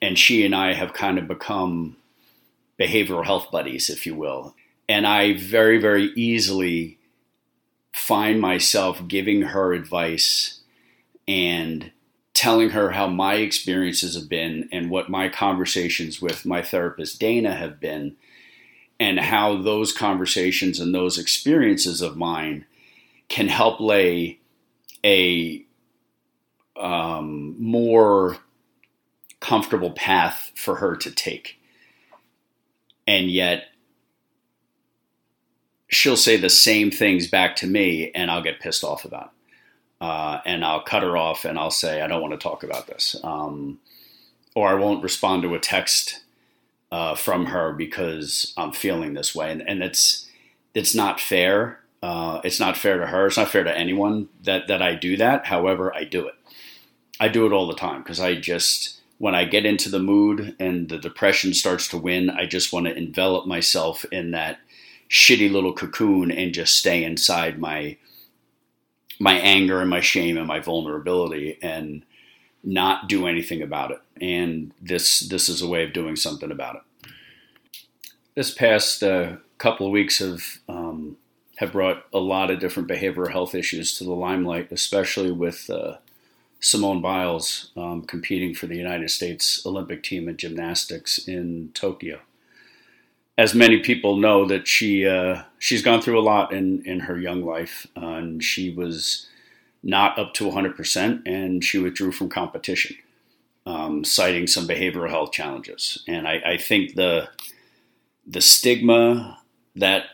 And 0.00 0.18
she 0.18 0.44
and 0.44 0.54
I 0.54 0.74
have 0.74 0.92
kind 0.92 1.18
of 1.18 1.28
become 1.28 1.96
behavioral 2.78 3.24
health 3.24 3.50
buddies, 3.50 3.88
if 3.88 4.06
you 4.06 4.14
will. 4.14 4.54
And 4.88 5.06
I 5.06 5.34
very, 5.34 5.78
very 5.78 6.12
easily 6.14 6.98
find 7.92 8.40
myself 8.40 9.06
giving 9.08 9.42
her 9.42 9.72
advice 9.72 10.60
and 11.26 11.90
telling 12.34 12.70
her 12.70 12.90
how 12.90 13.06
my 13.06 13.34
experiences 13.34 14.14
have 14.14 14.28
been 14.28 14.68
and 14.72 14.90
what 14.90 15.08
my 15.08 15.28
conversations 15.28 16.20
with 16.20 16.44
my 16.44 16.60
therapist, 16.60 17.20
Dana, 17.20 17.54
have 17.54 17.80
been 17.80 18.16
and 18.98 19.18
how 19.18 19.60
those 19.60 19.92
conversations 19.92 20.80
and 20.80 20.94
those 20.94 21.18
experiences 21.18 22.00
of 22.00 22.16
mine 22.16 22.66
can 23.28 23.48
help 23.48 23.80
lay 23.80 24.38
a 25.04 25.64
um, 26.76 27.56
more 27.58 28.38
comfortable 29.40 29.90
path 29.90 30.52
for 30.54 30.76
her 30.76 30.96
to 30.96 31.10
take. 31.10 31.60
And 33.06 33.30
yet, 33.30 33.66
she'll 35.94 36.16
say 36.16 36.36
the 36.36 36.50
same 36.50 36.90
things 36.90 37.26
back 37.26 37.56
to 37.56 37.66
me, 37.66 38.10
and 38.14 38.30
I'll 38.30 38.42
get 38.42 38.60
pissed 38.60 38.84
off 38.84 39.04
about 39.04 39.26
it. 39.26 39.30
Uh, 40.00 40.40
and 40.44 40.64
I'll 40.64 40.82
cut 40.82 41.02
her 41.02 41.16
off 41.16 41.46
and 41.46 41.58
I'll 41.58 41.70
say, 41.70 42.02
I 42.02 42.06
don't 42.06 42.20
want 42.20 42.34
to 42.34 42.38
talk 42.38 42.62
about 42.62 42.86
this. 42.86 43.16
Um, 43.24 43.78
or 44.54 44.68
I 44.68 44.74
won't 44.74 45.02
respond 45.02 45.42
to 45.42 45.54
a 45.54 45.58
text 45.58 46.20
uh, 46.92 47.14
from 47.14 47.46
her 47.46 47.72
because 47.72 48.52
I'm 48.56 48.72
feeling 48.72 49.14
this 49.14 49.34
way, 49.34 49.50
and, 49.50 49.62
and 49.66 49.82
it's 49.82 50.28
it's 50.74 50.94
not 50.94 51.20
fair. 51.20 51.80
Uh, 52.02 52.40
it's 52.44 52.60
not 52.60 52.76
fair 52.76 52.98
to 52.98 53.06
her. 53.06 53.26
It's 53.26 53.36
not 53.36 53.48
fair 53.48 53.64
to 53.64 53.76
anyone 53.76 54.28
that 54.42 54.68
that 54.68 54.82
I 54.82 54.94
do 54.94 55.16
that. 55.16 55.46
However, 55.46 55.94
I 55.94 56.04
do 56.04 56.28
it. 56.28 56.34
I 57.18 57.28
do 57.28 57.46
it 57.46 57.52
all 57.52 57.66
the 57.66 57.74
time 57.74 58.02
because 58.02 58.20
I 58.20 58.34
just 58.34 59.00
when 59.18 59.34
I 59.34 59.44
get 59.44 59.66
into 59.66 59.88
the 59.88 59.98
mood 59.98 60.54
and 60.60 60.88
the 60.88 60.98
depression 60.98 61.54
starts 61.54 61.88
to 61.88 61.98
win, 61.98 62.30
I 62.30 62.46
just 62.46 62.72
want 62.72 62.86
to 62.86 62.96
envelop 62.96 63.46
myself 63.46 64.04
in 64.12 64.32
that 64.32 64.58
shitty 65.10 65.50
little 65.50 65.72
cocoon 65.72 66.30
and 66.30 66.54
just 66.54 66.78
stay 66.78 67.04
inside 67.04 67.58
my 67.58 67.96
my 69.20 69.34
anger 69.38 69.80
and 69.80 69.88
my 69.88 70.00
shame 70.00 70.36
and 70.36 70.46
my 70.46 70.58
vulnerability 70.58 71.58
and 71.62 72.04
not 72.64 73.08
do 73.08 73.26
anything 73.26 73.62
about 73.62 73.90
it. 73.90 74.00
And 74.20 74.72
this 74.80 75.20
this 75.20 75.48
is 75.48 75.62
a 75.62 75.68
way 75.68 75.84
of 75.84 75.92
doing 75.92 76.16
something 76.16 76.50
about 76.50 76.76
it. 76.76 77.10
This 78.34 78.52
past 78.52 79.02
uh, 79.02 79.36
couple 79.58 79.86
of 79.86 79.92
weeks 79.92 80.18
have 80.18 80.42
um, 80.68 81.16
have 81.56 81.72
brought 81.72 82.04
a 82.12 82.18
lot 82.18 82.50
of 82.50 82.58
different 82.58 82.88
behavioral 82.88 83.30
health 83.30 83.54
issues 83.54 83.96
to 83.98 84.04
the 84.04 84.12
limelight, 84.12 84.72
especially 84.72 85.30
with 85.30 85.70
uh, 85.70 85.98
Simone 86.58 87.00
Biles 87.00 87.70
um, 87.76 88.02
competing 88.02 88.54
for 88.54 88.66
the 88.66 88.76
United 88.76 89.10
States 89.10 89.64
Olympic 89.64 90.02
team 90.02 90.28
in 90.28 90.36
gymnastics 90.36 91.18
in 91.18 91.70
Tokyo. 91.74 92.20
As 93.36 93.54
many 93.54 93.80
people 93.80 94.16
know, 94.16 94.46
that 94.46 94.68
she 94.68 95.06
uh, 95.06 95.42
she's 95.58 95.82
gone 95.82 96.00
through 96.00 96.20
a 96.20 96.22
lot 96.22 96.52
in 96.52 96.82
in 96.86 97.00
her 97.00 97.18
young 97.18 97.42
life, 97.42 97.86
uh, 97.96 98.06
and 98.06 98.42
she 98.42 98.70
was 98.70 99.26
not 99.84 100.18
up 100.18 100.32
to 100.32 100.44
100%, 100.44 101.22
and 101.26 101.62
she 101.62 101.78
withdrew 101.78 102.10
from 102.10 102.30
competition, 102.30 102.96
um, 103.66 104.02
citing 104.02 104.46
some 104.46 104.66
behavioral 104.66 105.10
health 105.10 105.30
challenges. 105.30 106.02
And 106.08 106.26
I, 106.26 106.40
I, 106.44 106.56
think 106.56 106.94
the 106.94 107.28
the 108.26 108.40
stigma 108.40 109.38
that 109.76 110.06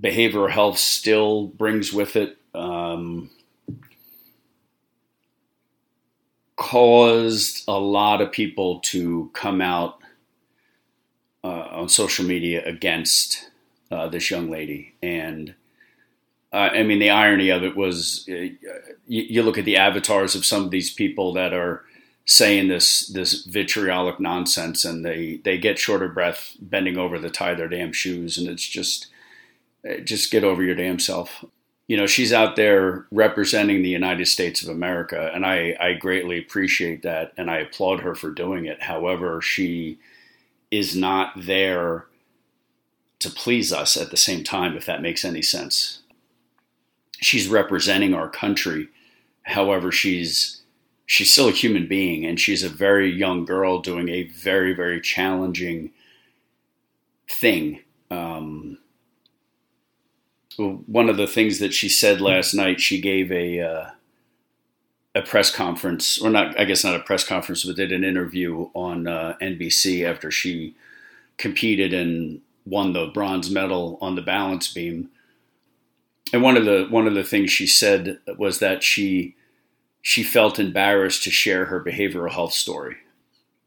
behavioral 0.00 0.50
health 0.50 0.78
still 0.78 1.48
brings 1.48 1.92
with 1.92 2.14
it 2.14 2.38
um, 2.54 3.30
caused 6.56 7.64
a 7.66 7.78
lot 7.78 8.20
of 8.20 8.30
people 8.30 8.78
to 8.80 9.30
come 9.32 9.60
out 9.60 9.98
uh, 11.44 11.68
on 11.70 11.88
social 11.88 12.24
media 12.24 12.64
against 12.64 13.50
uh, 13.90 14.08
this 14.08 14.30
young 14.30 14.50
lady 14.50 14.94
and 15.02 15.54
uh, 16.52 16.68
I 16.74 16.82
mean, 16.82 16.98
the 16.98 17.10
irony 17.10 17.48
of 17.48 17.62
it 17.62 17.76
was 17.76 18.26
uh, 18.28 18.34
you, 18.34 18.52
you, 19.06 19.42
look 19.42 19.56
at 19.56 19.64
the 19.64 19.78
avatars 19.78 20.34
of 20.34 20.44
some 20.44 20.64
of 20.64 20.70
these 20.70 20.92
people 20.92 21.32
that 21.32 21.54
are 21.54 21.84
saying 22.26 22.68
this 22.68 23.08
this 23.08 23.44
vitriolic 23.44 24.20
nonsense, 24.20 24.84
and 24.84 25.04
they 25.04 25.40
they 25.44 25.56
get 25.56 25.78
short 25.78 26.02
of 26.02 26.12
breath, 26.12 26.54
bending 26.60 26.98
over 26.98 27.18
to 27.18 27.30
tie 27.30 27.54
their 27.54 27.68
damn 27.68 27.92
shoes, 27.92 28.36
and 28.36 28.48
it's 28.48 28.68
just 28.68 29.06
uh, 29.88 29.96
just 30.04 30.30
get 30.30 30.44
over 30.44 30.62
your 30.62 30.74
damn 30.74 30.98
self. 30.98 31.42
You 31.88 31.96
know, 31.96 32.06
she's 32.06 32.34
out 32.34 32.56
there 32.56 33.06
representing 33.10 33.82
the 33.82 33.88
United 33.88 34.26
States 34.26 34.62
of 34.62 34.68
America, 34.68 35.30
and 35.34 35.46
I, 35.46 35.76
I 35.80 35.94
greatly 35.94 36.38
appreciate 36.38 37.02
that, 37.02 37.32
and 37.36 37.50
I 37.50 37.58
applaud 37.58 38.00
her 38.00 38.14
for 38.14 38.30
doing 38.30 38.66
it. 38.66 38.82
However, 38.82 39.40
she 39.40 39.98
is 40.72 40.96
not 40.96 41.32
there 41.36 42.06
to 43.20 43.30
please 43.30 43.72
us 43.72 43.96
at 43.96 44.10
the 44.10 44.16
same 44.16 44.42
time, 44.42 44.76
if 44.76 44.86
that 44.86 45.02
makes 45.02 45.24
any 45.24 45.42
sense 45.42 46.02
she's 47.22 47.48
representing 47.48 48.12
our 48.12 48.28
country. 48.28 48.88
However, 49.44 49.90
she's 49.90 50.60
she's 51.06 51.30
still 51.30 51.48
a 51.48 51.52
human 51.52 51.86
being, 51.86 52.26
and 52.26 52.38
she's 52.38 52.62
a 52.62 52.68
very 52.68 53.10
young 53.10 53.44
girl 53.44 53.80
doing 53.80 54.08
a 54.08 54.24
very 54.24 54.74
very 54.74 55.00
challenging 55.00 55.90
thing. 57.28 57.80
Um, 58.10 58.78
one 60.56 61.08
of 61.08 61.16
the 61.16 61.26
things 61.26 61.60
that 61.60 61.72
she 61.72 61.88
said 61.88 62.20
last 62.20 62.52
night, 62.52 62.80
she 62.80 63.00
gave 63.00 63.32
a 63.32 63.60
uh, 63.60 63.90
a 65.14 65.22
press 65.22 65.54
conference, 65.54 66.20
or 66.20 66.30
not, 66.30 66.58
I 66.58 66.64
guess 66.64 66.84
not 66.84 66.94
a 66.94 67.00
press 67.00 67.24
conference, 67.24 67.64
but 67.64 67.76
did 67.76 67.92
an 67.92 68.04
interview 68.04 68.68
on 68.74 69.06
uh, 69.06 69.36
NBC 69.40 70.08
after 70.08 70.30
she 70.30 70.74
competed 71.36 71.92
and 71.92 72.40
won 72.64 72.92
the 72.92 73.06
bronze 73.06 73.50
medal 73.50 73.98
on 74.00 74.14
the 74.14 74.22
balance 74.22 74.72
beam 74.72 75.10
and 76.32 76.42
one 76.42 76.56
of 76.56 76.64
the 76.64 76.86
one 76.88 77.06
of 77.06 77.14
the 77.14 77.24
things 77.24 77.50
she 77.50 77.66
said 77.66 78.18
was 78.38 78.58
that 78.58 78.82
she 78.82 79.36
she 80.00 80.22
felt 80.22 80.58
embarrassed 80.58 81.22
to 81.24 81.30
share 81.30 81.66
her 81.66 81.82
behavioral 81.82 82.32
health 82.32 82.54
story, 82.54 82.96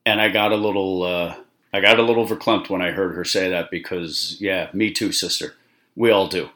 and 0.05 0.19
I 0.19 0.29
got 0.29 0.51
a 0.51 0.57
little 0.57 1.03
uh, 1.03 1.35
I 1.71 1.79
got 1.79 1.99
a 1.99 2.03
little 2.03 2.25
verklempt 2.25 2.69
when 2.69 2.81
I 2.81 2.91
heard 2.91 3.15
her 3.15 3.23
say 3.23 3.49
that 3.49 3.69
because 3.69 4.37
yeah, 4.39 4.69
me 4.73 4.91
too, 4.91 5.11
sister. 5.11 5.55
We 5.95 6.09
all 6.09 6.27
do, 6.27 6.49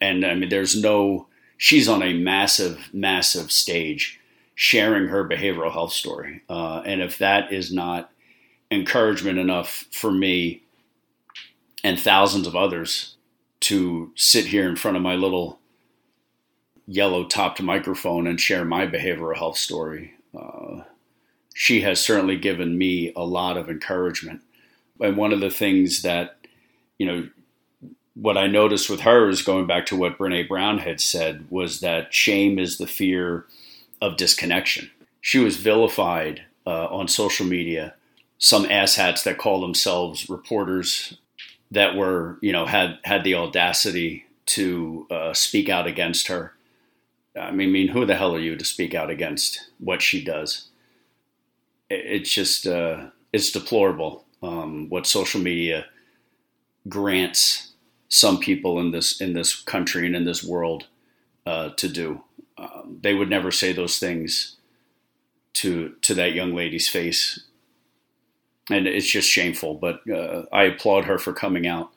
and 0.00 0.24
I 0.24 0.34
mean, 0.34 0.48
there's 0.48 0.80
no. 0.80 1.26
She's 1.64 1.88
on 1.88 2.02
a 2.02 2.12
massive, 2.12 2.90
massive 2.92 3.50
stage, 3.50 4.20
sharing 4.54 5.06
her 5.06 5.26
behavioral 5.26 5.72
health 5.72 5.94
story, 5.94 6.42
uh, 6.46 6.82
and 6.84 7.00
if 7.00 7.16
that 7.16 7.54
is 7.54 7.72
not 7.72 8.10
encouragement 8.70 9.38
enough 9.38 9.86
for 9.90 10.12
me 10.12 10.62
and 11.82 11.98
thousands 11.98 12.46
of 12.46 12.54
others 12.54 13.16
to 13.60 14.12
sit 14.14 14.44
here 14.44 14.68
in 14.68 14.76
front 14.76 14.98
of 14.98 15.02
my 15.02 15.14
little 15.14 15.58
yellow 16.86 17.24
topped 17.24 17.62
microphone 17.62 18.26
and 18.26 18.38
share 18.38 18.66
my 18.66 18.86
behavioral 18.86 19.34
health 19.38 19.56
story. 19.56 20.12
Uh, 20.38 20.82
she 21.54 21.80
has 21.80 21.98
certainly 21.98 22.36
given 22.36 22.76
me 22.76 23.10
a 23.16 23.24
lot 23.24 23.56
of 23.56 23.70
encouragement. 23.70 24.42
And 25.00 25.16
one 25.16 25.32
of 25.32 25.40
the 25.40 25.48
things 25.48 26.02
that, 26.02 26.46
you 26.98 27.06
know, 27.06 27.26
what 28.14 28.36
I 28.36 28.46
noticed 28.46 28.88
with 28.88 29.00
her 29.00 29.28
is 29.28 29.42
going 29.42 29.66
back 29.66 29.86
to 29.86 29.96
what 29.96 30.18
Brene 30.18 30.48
Brown 30.48 30.78
had 30.78 31.00
said 31.00 31.46
was 31.50 31.80
that 31.80 32.14
shame 32.14 32.58
is 32.58 32.78
the 32.78 32.86
fear 32.86 33.46
of 34.00 34.16
disconnection. 34.16 34.90
She 35.20 35.38
was 35.38 35.56
vilified 35.56 36.42
uh, 36.66 36.86
on 36.86 37.08
social 37.08 37.46
media. 37.46 37.94
Some 38.38 38.66
asshats 38.66 39.24
that 39.24 39.38
call 39.38 39.60
themselves 39.60 40.28
reporters 40.28 41.16
that 41.70 41.96
were, 41.96 42.38
you 42.40 42.52
know, 42.52 42.66
had 42.66 42.98
had 43.04 43.24
the 43.24 43.34
audacity 43.34 44.26
to 44.46 45.06
uh, 45.10 45.32
speak 45.32 45.68
out 45.68 45.86
against 45.86 46.28
her. 46.28 46.52
I 47.36 47.50
mean, 47.50 47.70
I 47.70 47.72
mean, 47.72 47.88
who 47.88 48.04
the 48.04 48.14
hell 48.14 48.34
are 48.34 48.40
you 48.40 48.56
to 48.56 48.64
speak 48.64 48.94
out 48.94 49.10
against 49.10 49.70
what 49.78 50.02
she 50.02 50.22
does? 50.22 50.68
It's 51.90 52.30
just, 52.30 52.66
uh, 52.66 53.08
it's 53.32 53.50
deplorable 53.50 54.24
um, 54.42 54.88
what 54.88 55.06
social 55.06 55.40
media 55.40 55.86
grants 56.88 57.73
some 58.14 58.38
people 58.38 58.78
in 58.78 58.92
this 58.92 59.20
in 59.20 59.32
this 59.32 59.56
country 59.56 60.06
and 60.06 60.14
in 60.14 60.24
this 60.24 60.44
world 60.44 60.86
uh, 61.46 61.70
to 61.70 61.88
do. 61.88 62.22
Um, 62.56 62.98
they 63.00 63.12
would 63.12 63.28
never 63.28 63.50
say 63.50 63.72
those 63.72 63.98
things 63.98 64.56
to 65.54 65.96
to 66.02 66.14
that 66.14 66.32
young 66.32 66.54
lady's 66.54 66.88
face, 66.88 67.40
and 68.70 68.86
it's 68.86 69.10
just 69.10 69.28
shameful. 69.28 69.74
But 69.74 70.08
uh, 70.08 70.44
I 70.52 70.62
applaud 70.64 71.06
her 71.06 71.18
for 71.18 71.32
coming 71.32 71.66
out 71.66 71.90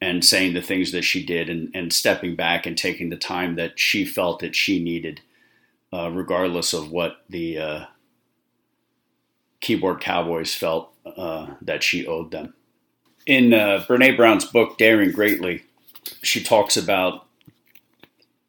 and 0.00 0.24
saying 0.24 0.54
the 0.54 0.62
things 0.62 0.92
that 0.92 1.02
she 1.02 1.26
did, 1.26 1.50
and, 1.50 1.72
and 1.74 1.92
stepping 1.92 2.36
back 2.36 2.64
and 2.64 2.78
taking 2.78 3.08
the 3.08 3.16
time 3.16 3.56
that 3.56 3.80
she 3.80 4.04
felt 4.04 4.38
that 4.38 4.54
she 4.54 4.80
needed, 4.80 5.22
uh, 5.92 6.08
regardless 6.08 6.72
of 6.72 6.92
what 6.92 7.24
the 7.28 7.58
uh, 7.58 7.84
keyboard 9.60 10.00
cowboys 10.00 10.54
felt 10.54 10.92
uh, 11.04 11.48
that 11.60 11.82
she 11.82 12.06
owed 12.06 12.30
them. 12.30 12.54
In 13.28 13.52
uh, 13.52 13.84
Brene 13.86 14.16
Brown's 14.16 14.46
book, 14.46 14.78
Daring 14.78 15.12
Greatly, 15.12 15.62
she 16.22 16.42
talks 16.42 16.78
about 16.78 17.26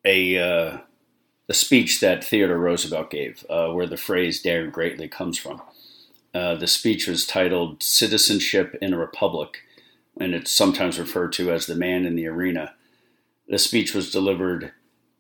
a 0.06 0.38
uh, 0.38 0.78
a 1.50 1.54
speech 1.54 2.00
that 2.00 2.24
Theodore 2.24 2.58
Roosevelt 2.58 3.12
gave, 3.12 3.46
uh, 3.50 3.72
where 3.72 3.88
the 3.88 3.98
phrase 3.98 4.42
"daring 4.42 4.72
greatly" 4.72 5.10
comes 5.10 5.38
from. 5.38 5.62
Uh, 6.34 6.56
the 6.56 6.66
speech 6.66 7.10
was 7.10 7.28
titled 7.28 7.84
"Citizenship 7.84 8.74
in 8.82 8.94
a 8.94 8.98
Republic," 8.98 9.64
and 10.18 10.34
it's 10.34 10.50
sometimes 10.50 10.98
referred 10.98 11.34
to 11.34 11.52
as 11.52 11.66
"the 11.66 11.76
man 11.76 12.06
in 12.06 12.16
the 12.16 12.28
arena." 12.28 12.74
The 13.50 13.60
speech 13.60 13.94
was 13.94 14.10
delivered 14.10 14.72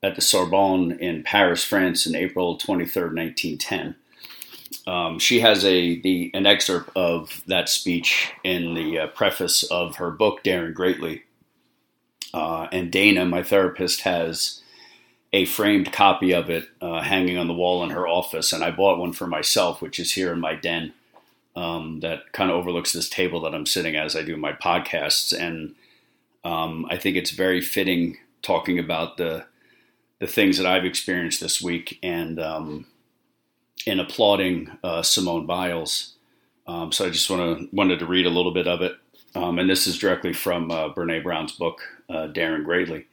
at 0.01 0.15
the 0.15 0.21
Sorbonne 0.21 0.93
in 1.01 1.21
Paris, 1.23 1.65
France, 1.65 2.05
in 2.05 2.15
April 2.15 2.55
23, 2.55 3.01
1910. 3.13 3.95
Um, 4.87 5.19
she 5.19 5.39
has 5.39 5.65
a 5.65 5.99
the 6.01 6.31
an 6.33 6.45
excerpt 6.45 6.89
of 6.95 7.43
that 7.47 7.69
speech 7.69 8.31
in 8.43 8.73
the 8.73 8.99
uh, 8.99 9.07
preface 9.07 9.63
of 9.63 9.97
her 9.97 10.11
book 10.11 10.43
"Daring 10.43 10.73
Greatly," 10.73 11.23
uh, 12.33 12.67
and 12.71 12.91
Dana, 12.91 13.25
my 13.25 13.43
therapist, 13.43 14.01
has 14.01 14.61
a 15.31 15.45
framed 15.45 15.91
copy 15.91 16.33
of 16.33 16.49
it 16.49 16.67
uh, 16.81 17.01
hanging 17.01 17.37
on 17.37 17.47
the 17.47 17.53
wall 17.53 17.83
in 17.83 17.91
her 17.91 18.07
office, 18.07 18.51
and 18.51 18.63
I 18.63 18.71
bought 18.71 18.99
one 18.99 19.13
for 19.13 19.27
myself, 19.27 19.81
which 19.81 19.99
is 19.99 20.13
here 20.13 20.33
in 20.33 20.39
my 20.39 20.55
den. 20.55 20.93
Um, 21.55 21.99
that 22.01 22.31
kind 22.31 22.51
of 22.51 22.55
overlooks 22.57 22.93
this 22.93 23.09
table 23.09 23.41
that 23.41 23.53
I'm 23.53 23.65
sitting 23.65 23.95
as 23.95 24.15
I 24.15 24.21
do 24.21 24.37
my 24.37 24.53
podcasts, 24.53 25.37
and 25.37 25.75
um, 26.43 26.85
I 26.89 26.97
think 26.97 27.17
it's 27.17 27.31
very 27.31 27.59
fitting 27.59 28.17
talking 28.41 28.79
about 28.79 29.17
the 29.17 29.45
the 30.19 30.27
things 30.27 30.57
that 30.57 30.67
I've 30.67 30.85
experienced 30.85 31.41
this 31.41 31.61
week, 31.61 31.97
and 32.03 32.39
in 33.89 33.99
applauding 33.99 34.77
uh, 34.83 35.01
Simone 35.01 35.47
Biles. 35.47 36.13
Um, 36.67 36.91
so 36.91 37.07
I 37.07 37.09
just 37.09 37.29
want 37.29 37.59
to 37.59 37.75
wanted 37.75 37.99
to 37.99 38.05
read 38.05 38.27
a 38.27 38.31
little 38.31 38.53
bit 38.53 38.67
of 38.67 38.81
it, 38.81 38.93
um, 39.33 39.57
and 39.57 39.67
this 39.67 39.87
is 39.87 39.97
directly 39.97 40.31
from 40.31 40.69
uh, 40.69 40.93
Brene 40.93 41.23
Brown's 41.23 41.53
book, 41.53 41.81
uh, 42.07 42.27
Daring 42.27 42.63
Greatly. 42.63 43.07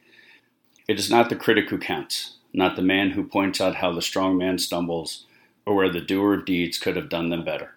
It 0.87 0.99
is 0.99 1.09
not 1.09 1.29
the 1.29 1.35
critic 1.35 1.69
who 1.69 1.79
counts, 1.79 2.37
not 2.53 2.75
the 2.75 2.83
man 2.83 3.11
who 3.11 3.23
points 3.23 3.59
out 3.59 3.75
how 3.75 3.91
the 3.91 4.01
strong 4.03 4.37
man 4.37 4.59
stumbles 4.59 5.25
or 5.65 5.73
where 5.75 5.91
the 5.91 5.99
doer 5.99 6.35
of 6.35 6.45
deeds 6.45 6.77
could 6.77 6.95
have 6.95 7.09
done 7.09 7.29
them 7.29 7.43
better. 7.43 7.75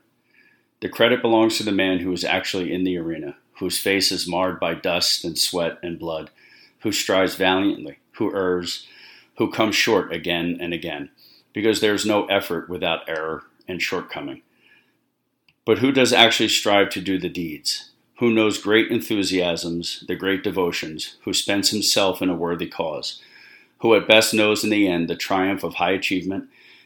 The 0.80 0.90
credit 0.90 1.22
belongs 1.22 1.56
to 1.56 1.64
the 1.64 1.72
man 1.72 2.00
who 2.00 2.12
is 2.12 2.24
actually 2.24 2.72
in 2.72 2.84
the 2.84 2.98
arena, 2.98 3.36
whose 3.58 3.80
face 3.80 4.12
is 4.12 4.28
marred 4.28 4.60
by 4.60 4.74
dust 4.74 5.24
and 5.24 5.38
sweat 5.38 5.78
and 5.82 5.98
blood, 5.98 6.30
who 6.80 6.92
strives 6.92 7.34
valiantly, 7.34 7.98
who 8.12 8.34
errs, 8.34 8.86
who 9.38 9.50
comes 9.50 9.74
short 9.74 10.12
again 10.12 10.58
and 10.60 10.74
again, 10.74 11.10
because 11.52 11.80
there 11.80 11.94
is 11.94 12.06
no 12.06 12.26
effort 12.26 12.68
without 12.68 13.08
error 13.08 13.44
and 13.66 13.82
shortcoming. 13.82 14.42
But 15.64 15.78
who 15.78 15.92
does 15.92 16.12
actually 16.12 16.48
strive 16.48 16.90
to 16.90 17.00
do 17.00 17.18
the 17.18 17.28
deeds? 17.28 17.90
who 18.20 18.30
knows 18.30 18.58
great 18.58 18.90
enthusiasms, 18.90 20.04
the 20.06 20.14
great 20.14 20.44
devotions, 20.44 21.16
who 21.24 21.32
spends 21.32 21.70
himself 21.70 22.20
in 22.20 22.28
a 22.28 22.34
worthy 22.34 22.66
cause, 22.66 23.18
who 23.78 23.94
at 23.94 24.06
best 24.06 24.34
knows 24.34 24.62
in 24.62 24.68
the 24.68 24.86
end 24.86 25.08
the 25.08 25.16
triumph 25.16 25.64
of 25.64 25.76
high 25.76 25.92
achievement, 25.92 26.44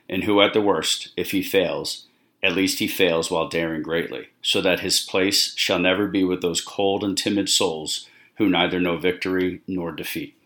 and 0.08 0.22
who 0.22 0.40
at 0.40 0.52
the 0.52 0.60
worst, 0.60 1.08
if 1.16 1.32
he 1.32 1.42
fails, 1.42 2.06
at 2.40 2.54
least 2.54 2.78
he 2.78 2.86
fails 2.86 3.32
while 3.32 3.48
daring 3.48 3.82
greatly, 3.82 4.28
so 4.42 4.60
that 4.60 4.78
his 4.78 5.00
place 5.00 5.52
shall 5.56 5.80
never 5.80 6.06
be 6.06 6.22
with 6.22 6.40
those 6.40 6.60
cold 6.60 7.02
and 7.02 7.18
timid 7.18 7.48
souls 7.48 8.08
who 8.36 8.48
neither 8.48 8.78
know 8.78 8.96
victory 8.96 9.60
nor 9.66 9.90
defeat. 9.90 10.36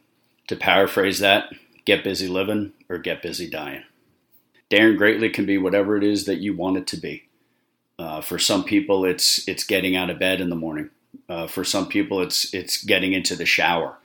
To 0.46 0.56
paraphrase 0.56 1.18
that, 1.18 1.52
get 1.84 2.02
busy 2.02 2.28
living 2.28 2.72
or 2.88 2.96
get 2.96 3.20
busy 3.20 3.48
dying. 3.50 3.82
Daring 4.70 4.96
greatly 4.96 5.30
can 5.30 5.46
be 5.46 5.58
whatever 5.58 5.96
it 5.96 6.04
is 6.04 6.26
that 6.26 6.40
you 6.40 6.54
want 6.54 6.76
it 6.76 6.86
to 6.88 6.96
be. 6.96 7.24
Uh, 7.98 8.20
for 8.20 8.38
some 8.38 8.64
people, 8.64 9.04
it's 9.04 9.46
it's 9.48 9.64
getting 9.64 9.96
out 9.96 10.10
of 10.10 10.18
bed 10.18 10.40
in 10.40 10.50
the 10.50 10.56
morning. 10.56 10.90
Uh, 11.28 11.46
for 11.46 11.64
some 11.64 11.88
people, 11.88 12.20
it's 12.20 12.52
it's 12.54 12.82
getting 12.84 13.12
into 13.12 13.34
the 13.34 13.46
shower. 13.46 13.98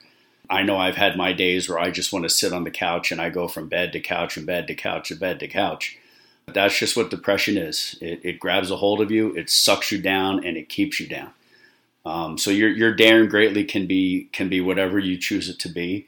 I 0.49 0.63
know 0.63 0.77
I've 0.77 0.95
had 0.95 1.15
my 1.17 1.33
days 1.33 1.69
where 1.69 1.79
I 1.79 1.89
just 1.89 2.11
want 2.11 2.23
to 2.23 2.29
sit 2.29 2.53
on 2.53 2.63
the 2.63 2.71
couch 2.71 3.11
and 3.11 3.21
I 3.21 3.29
go 3.29 3.47
from 3.47 3.69
bed 3.69 3.93
to 3.93 3.99
couch 3.99 4.35
and 4.35 4.45
bed 4.45 4.67
to 4.67 4.75
couch 4.75 5.09
and 5.09 5.19
bed 5.19 5.39
to 5.39 5.47
couch. 5.47 5.97
That's 6.47 6.77
just 6.77 6.97
what 6.97 7.09
depression 7.09 7.57
is. 7.57 7.97
It, 8.01 8.19
it 8.23 8.39
grabs 8.39 8.69
a 8.69 8.75
hold 8.75 8.99
of 8.99 9.11
you, 9.11 9.33
it 9.35 9.49
sucks 9.49 9.91
you 9.91 10.01
down, 10.01 10.45
and 10.45 10.57
it 10.57 10.69
keeps 10.69 10.99
you 10.99 11.07
down. 11.07 11.31
Um, 12.05 12.37
so 12.37 12.51
your 12.51 12.69
your 12.69 12.93
daring 12.93 13.29
greatly 13.29 13.63
can 13.63 13.87
be 13.87 14.29
can 14.33 14.49
be 14.49 14.59
whatever 14.59 14.99
you 14.99 15.17
choose 15.17 15.49
it 15.49 15.59
to 15.59 15.69
be, 15.69 16.07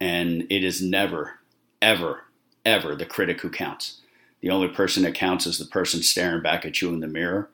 and 0.00 0.46
it 0.50 0.64
is 0.64 0.82
never, 0.82 1.38
ever, 1.80 2.24
ever 2.68 2.94
the 2.94 3.06
critic 3.06 3.40
who 3.40 3.50
counts 3.50 4.00
the 4.40 4.50
only 4.50 4.68
person 4.68 5.02
that 5.02 5.14
counts 5.14 5.46
is 5.46 5.58
the 5.58 5.64
person 5.64 6.02
staring 6.02 6.42
back 6.42 6.64
at 6.64 6.80
you 6.80 6.88
in 6.90 7.00
the 7.00 7.06
mirror. 7.06 7.50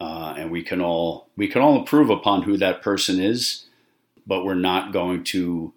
Uh, 0.00 0.34
and 0.36 0.50
we 0.50 0.62
can 0.62 0.80
all 0.80 1.28
we 1.36 1.48
can 1.48 1.62
all 1.62 1.78
improve 1.78 2.10
upon 2.10 2.42
who 2.42 2.56
that 2.56 2.82
person 2.82 3.20
is, 3.20 3.66
but 4.26 4.44
we're 4.44 4.54
not 4.54 4.92
going 4.92 5.22
to 5.24 5.72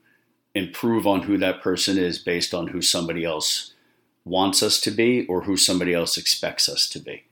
improve 0.55 1.05
on 1.05 1.23
who 1.23 1.37
that 1.37 1.61
person 1.61 1.97
is 1.97 2.17
based 2.17 2.53
on 2.53 2.67
who 2.67 2.81
somebody 2.81 3.23
else 3.23 3.73
wants 4.25 4.63
us 4.63 4.81
to 4.81 4.91
be 4.91 5.25
or 5.27 5.43
who 5.43 5.55
somebody 5.55 5.93
else 5.93 6.17
expects 6.17 6.67
us 6.67 6.89
to 6.89 6.99
be. 6.99 7.23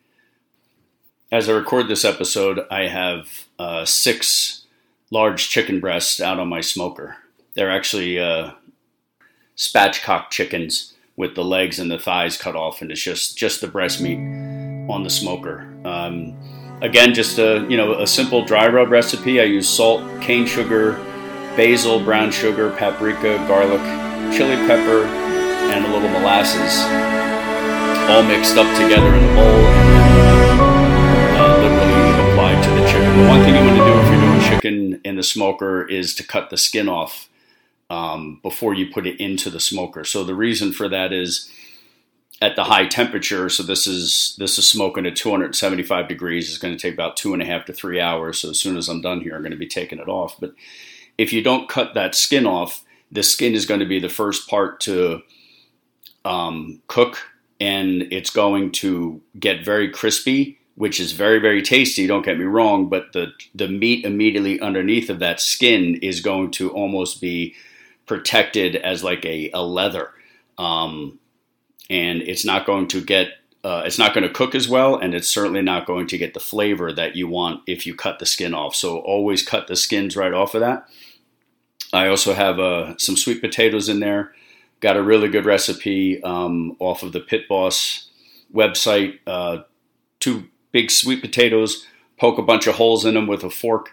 As 1.31 1.49
I 1.49 1.53
record 1.53 1.88
this 1.88 2.05
episode, 2.05 2.65
I 2.69 2.88
have 2.88 3.45
uh, 3.58 3.84
six 3.84 4.63
large 5.10 5.49
chicken 5.49 5.79
breasts 5.79 6.21
out 6.21 6.39
on 6.39 6.47
my 6.47 6.62
smoker. 6.62 7.17
They're 7.55 7.71
actually 7.71 8.19
uh, 8.19 8.51
spatchcock 9.58 10.29
chickens 10.29 10.94
with 11.17 11.36
the 11.36 11.43
legs 11.43 11.80
and 11.80 11.89
the 11.89 11.97
thighs 11.97 12.38
cut 12.38 12.56
off, 12.56 12.82
and 12.82 12.91
it's 12.91 13.01
just 13.01 13.38
just 13.38 13.62
the 13.62 13.67
breast 13.67 14.01
meat 14.01 14.19
on 14.89 15.04
the 15.04 15.10
smoker. 15.10 15.73
Um, 15.86 16.38
again, 16.82 17.13
just 17.13 17.39
a 17.39 17.65
you 17.69 17.78
know 17.78 17.99
a 17.99 18.08
simple 18.08 18.43
dry 18.43 18.67
rub 18.67 18.91
recipe. 18.91 19.39
I 19.39 19.45
use 19.45 19.67
salt, 19.67 20.01
cane 20.21 20.45
sugar, 20.45 20.93
basil, 21.56 21.99
brown 21.99 22.32
sugar, 22.32 22.71
paprika, 22.71 23.38
garlic, 23.47 23.82
chili 24.36 24.56
pepper, 24.67 25.06
and 25.06 25.86
a 25.86 25.89
little 25.89 26.10
molasses, 26.10 26.84
all 28.10 28.23
mixed 28.23 28.58
up 28.58 28.67
together 28.75 29.08
in 29.08 29.23
a 29.23 29.36
bowl, 29.36 29.65
and 31.32 31.38
uh, 31.38 31.58
literally 31.62 32.32
applied 32.32 32.63
to 32.63 32.69
the 32.71 32.88
chicken. 32.88 33.23
The 33.23 33.30
one 33.30 33.41
thing 33.43 33.56
you 33.56 33.62
want 33.62 33.80
to 33.80 33.86
do 33.86 33.99
if 33.99 34.08
you're 34.12 34.21
doing 34.21 34.41
chicken 34.41 35.01
in 35.06 35.15
the 35.15 35.23
smoker 35.23 35.88
is 35.88 36.13
to 36.15 36.23
cut 36.23 36.49
the 36.49 36.58
skin 36.58 36.89
off 36.89 37.30
um, 37.89 38.39
before 38.41 38.74
you 38.74 38.91
put 38.91 39.08
it 39.08 39.19
into 39.19 39.50
the 39.50 39.60
smoker. 39.60 40.04
So 40.04 40.24
the 40.24 40.36
reason 40.36 40.71
for 40.71 40.89
that 40.89 41.13
is 41.13 41.52
at 42.41 42.56
the 42.56 42.65
high 42.65 42.88
temperature. 42.88 43.50
So 43.50 43.63
this 43.63 43.88
is 43.88 44.36
this 44.39 44.58
is 44.58 44.67
smoking 44.67 45.06
at 45.06 45.15
275 45.15 46.08
degrees. 46.08 46.50
It's 46.50 46.58
going 46.58 46.76
to 46.76 46.82
take 46.82 46.93
about 46.93 47.17
two 47.17 47.34
and 47.34 47.41
a 47.41 47.45
half 47.45 47.65
to 47.65 47.74
three 47.74 48.00
hours. 48.00 48.39
So 48.39 48.50
as 48.50 48.60
soon 48.60 48.78
as 48.78 48.89
I'm 48.89 49.02
done 49.02 49.21
here, 49.21 49.36
I'm 49.36 49.41
going 49.41 49.52
to 49.52 49.58
be 49.58 49.67
taking 49.67 50.00
it 50.00 50.10
off. 50.10 50.36
But 50.39 50.54
if 51.17 51.32
you 51.32 51.41
don't 51.41 51.69
cut 51.69 51.93
that 51.93 52.15
skin 52.15 52.45
off, 52.45 52.84
the 53.12 53.24
skin 53.24 53.54
is 53.54 53.65
going 53.65 53.80
to 53.80 53.86
be 53.86 54.00
the 54.00 54.10
first 54.10 54.50
part 54.50 54.80
to 54.82 55.21
um, 56.26 56.82
cook, 56.88 57.19
and 57.62 58.02
it's 58.12 58.32
going 58.32 58.71
to 58.74 59.21
get 59.39 59.63
very 59.63 59.89
crispy 59.89 60.60
which 60.76 61.00
is 61.00 61.13
very 61.13 61.39
very 61.39 61.62
tasty. 61.62 62.06
Don't 62.06 62.26
get 62.26 62.38
me 62.38 62.45
wrong, 62.45 62.89
but 62.89 63.13
the 63.13 63.32
the 63.54 63.67
meat 63.67 64.06
immediately 64.06 64.60
underneath 64.60 65.10
of 65.10 65.19
that 65.19 65.39
skin 65.39 65.95
is 66.02 66.19
going 66.19 66.52
to 66.52 66.69
almost 66.69 67.21
be 67.21 67.56
protected 68.06 68.76
as 68.76 69.04
like 69.04 69.26
a, 69.26 69.50
a 69.54 69.62
leather, 69.62 70.12
um, 70.58 71.20
and 71.89 72.22
it's 72.22 72.46
not 72.46 72.65
going 72.65 72.88
to 72.89 73.02
get 73.02 73.30
uh, 73.65 73.82
it's 73.84 73.98
not 73.98 74.13
going 74.13 74.28
to 74.28 74.32
cook 74.34 74.54
as 74.54 74.70
well, 74.70 74.96
and 74.96 75.15
it's 75.15 75.28
certainly 75.28 75.62
not 75.62 75.88
going 75.88 76.06
to 76.06 76.20
get 76.20 76.36
the 76.36 76.39
flavor 76.39 76.94
that 76.94 77.15
you 77.15 77.28
want 77.28 77.62
if 77.65 77.88
you 77.88 77.96
cut 77.96 78.20
the 78.20 78.26
skin 78.26 78.54
off. 78.54 78.76
So 78.76 79.00
always 79.00 79.41
cut 79.41 79.68
the 79.68 79.76
skins 79.76 80.15
right 80.15 80.34
off 80.34 80.54
of 80.54 80.62
that. 80.62 80.88
I 81.91 82.08
also 82.08 82.34
have 82.34 82.60
uh, 82.60 82.96
some 82.98 83.18
sweet 83.18 83.41
potatoes 83.41 83.89
in 83.89 84.02
there. 84.02 84.34
Got 84.82 84.98
a 84.98 85.02
really 85.02 85.30
good 85.30 85.46
recipe 85.46 86.22
um, 86.22 86.76
off 86.78 87.02
of 87.02 87.12
the 87.12 87.20
Pit 87.20 87.48
Boss 87.48 88.12
website. 88.54 89.18
Uh, 89.26 89.63
two 90.20 90.46
big 90.72 90.91
sweet 90.91 91.22
potatoes, 91.22 91.88
poke 92.20 92.38
a 92.38 92.44
bunch 92.44 92.68
of 92.68 92.76
holes 92.76 93.04
in 93.04 93.15
them 93.15 93.26
with 93.26 93.44
a 93.44 93.50
fork, 93.50 93.91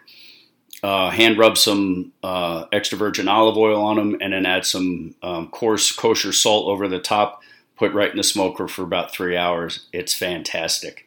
uh, 0.83 1.11
hand 1.11 1.39
rub 1.39 1.57
some 1.57 2.13
uh, 2.23 2.65
extra 2.73 2.99
virgin 2.99 3.29
olive 3.29 3.57
oil 3.57 3.83
on 3.83 3.97
them, 3.97 4.17
and 4.21 4.33
then 4.33 4.47
add 4.47 4.65
some 4.65 5.15
um, 5.23 5.49
coarse 5.49 5.93
kosher 5.93 6.33
salt 6.33 6.69
over 6.69 6.89
the 6.89 6.99
top. 6.99 7.43
Put 7.77 7.95
right 7.95 8.11
in 8.11 8.17
the 8.17 8.23
smoker 8.23 8.69
for 8.69 8.83
about 8.83 9.13
three 9.13 9.37
hours. 9.37 9.87
It's 9.93 10.15
fantastic. 10.15 11.07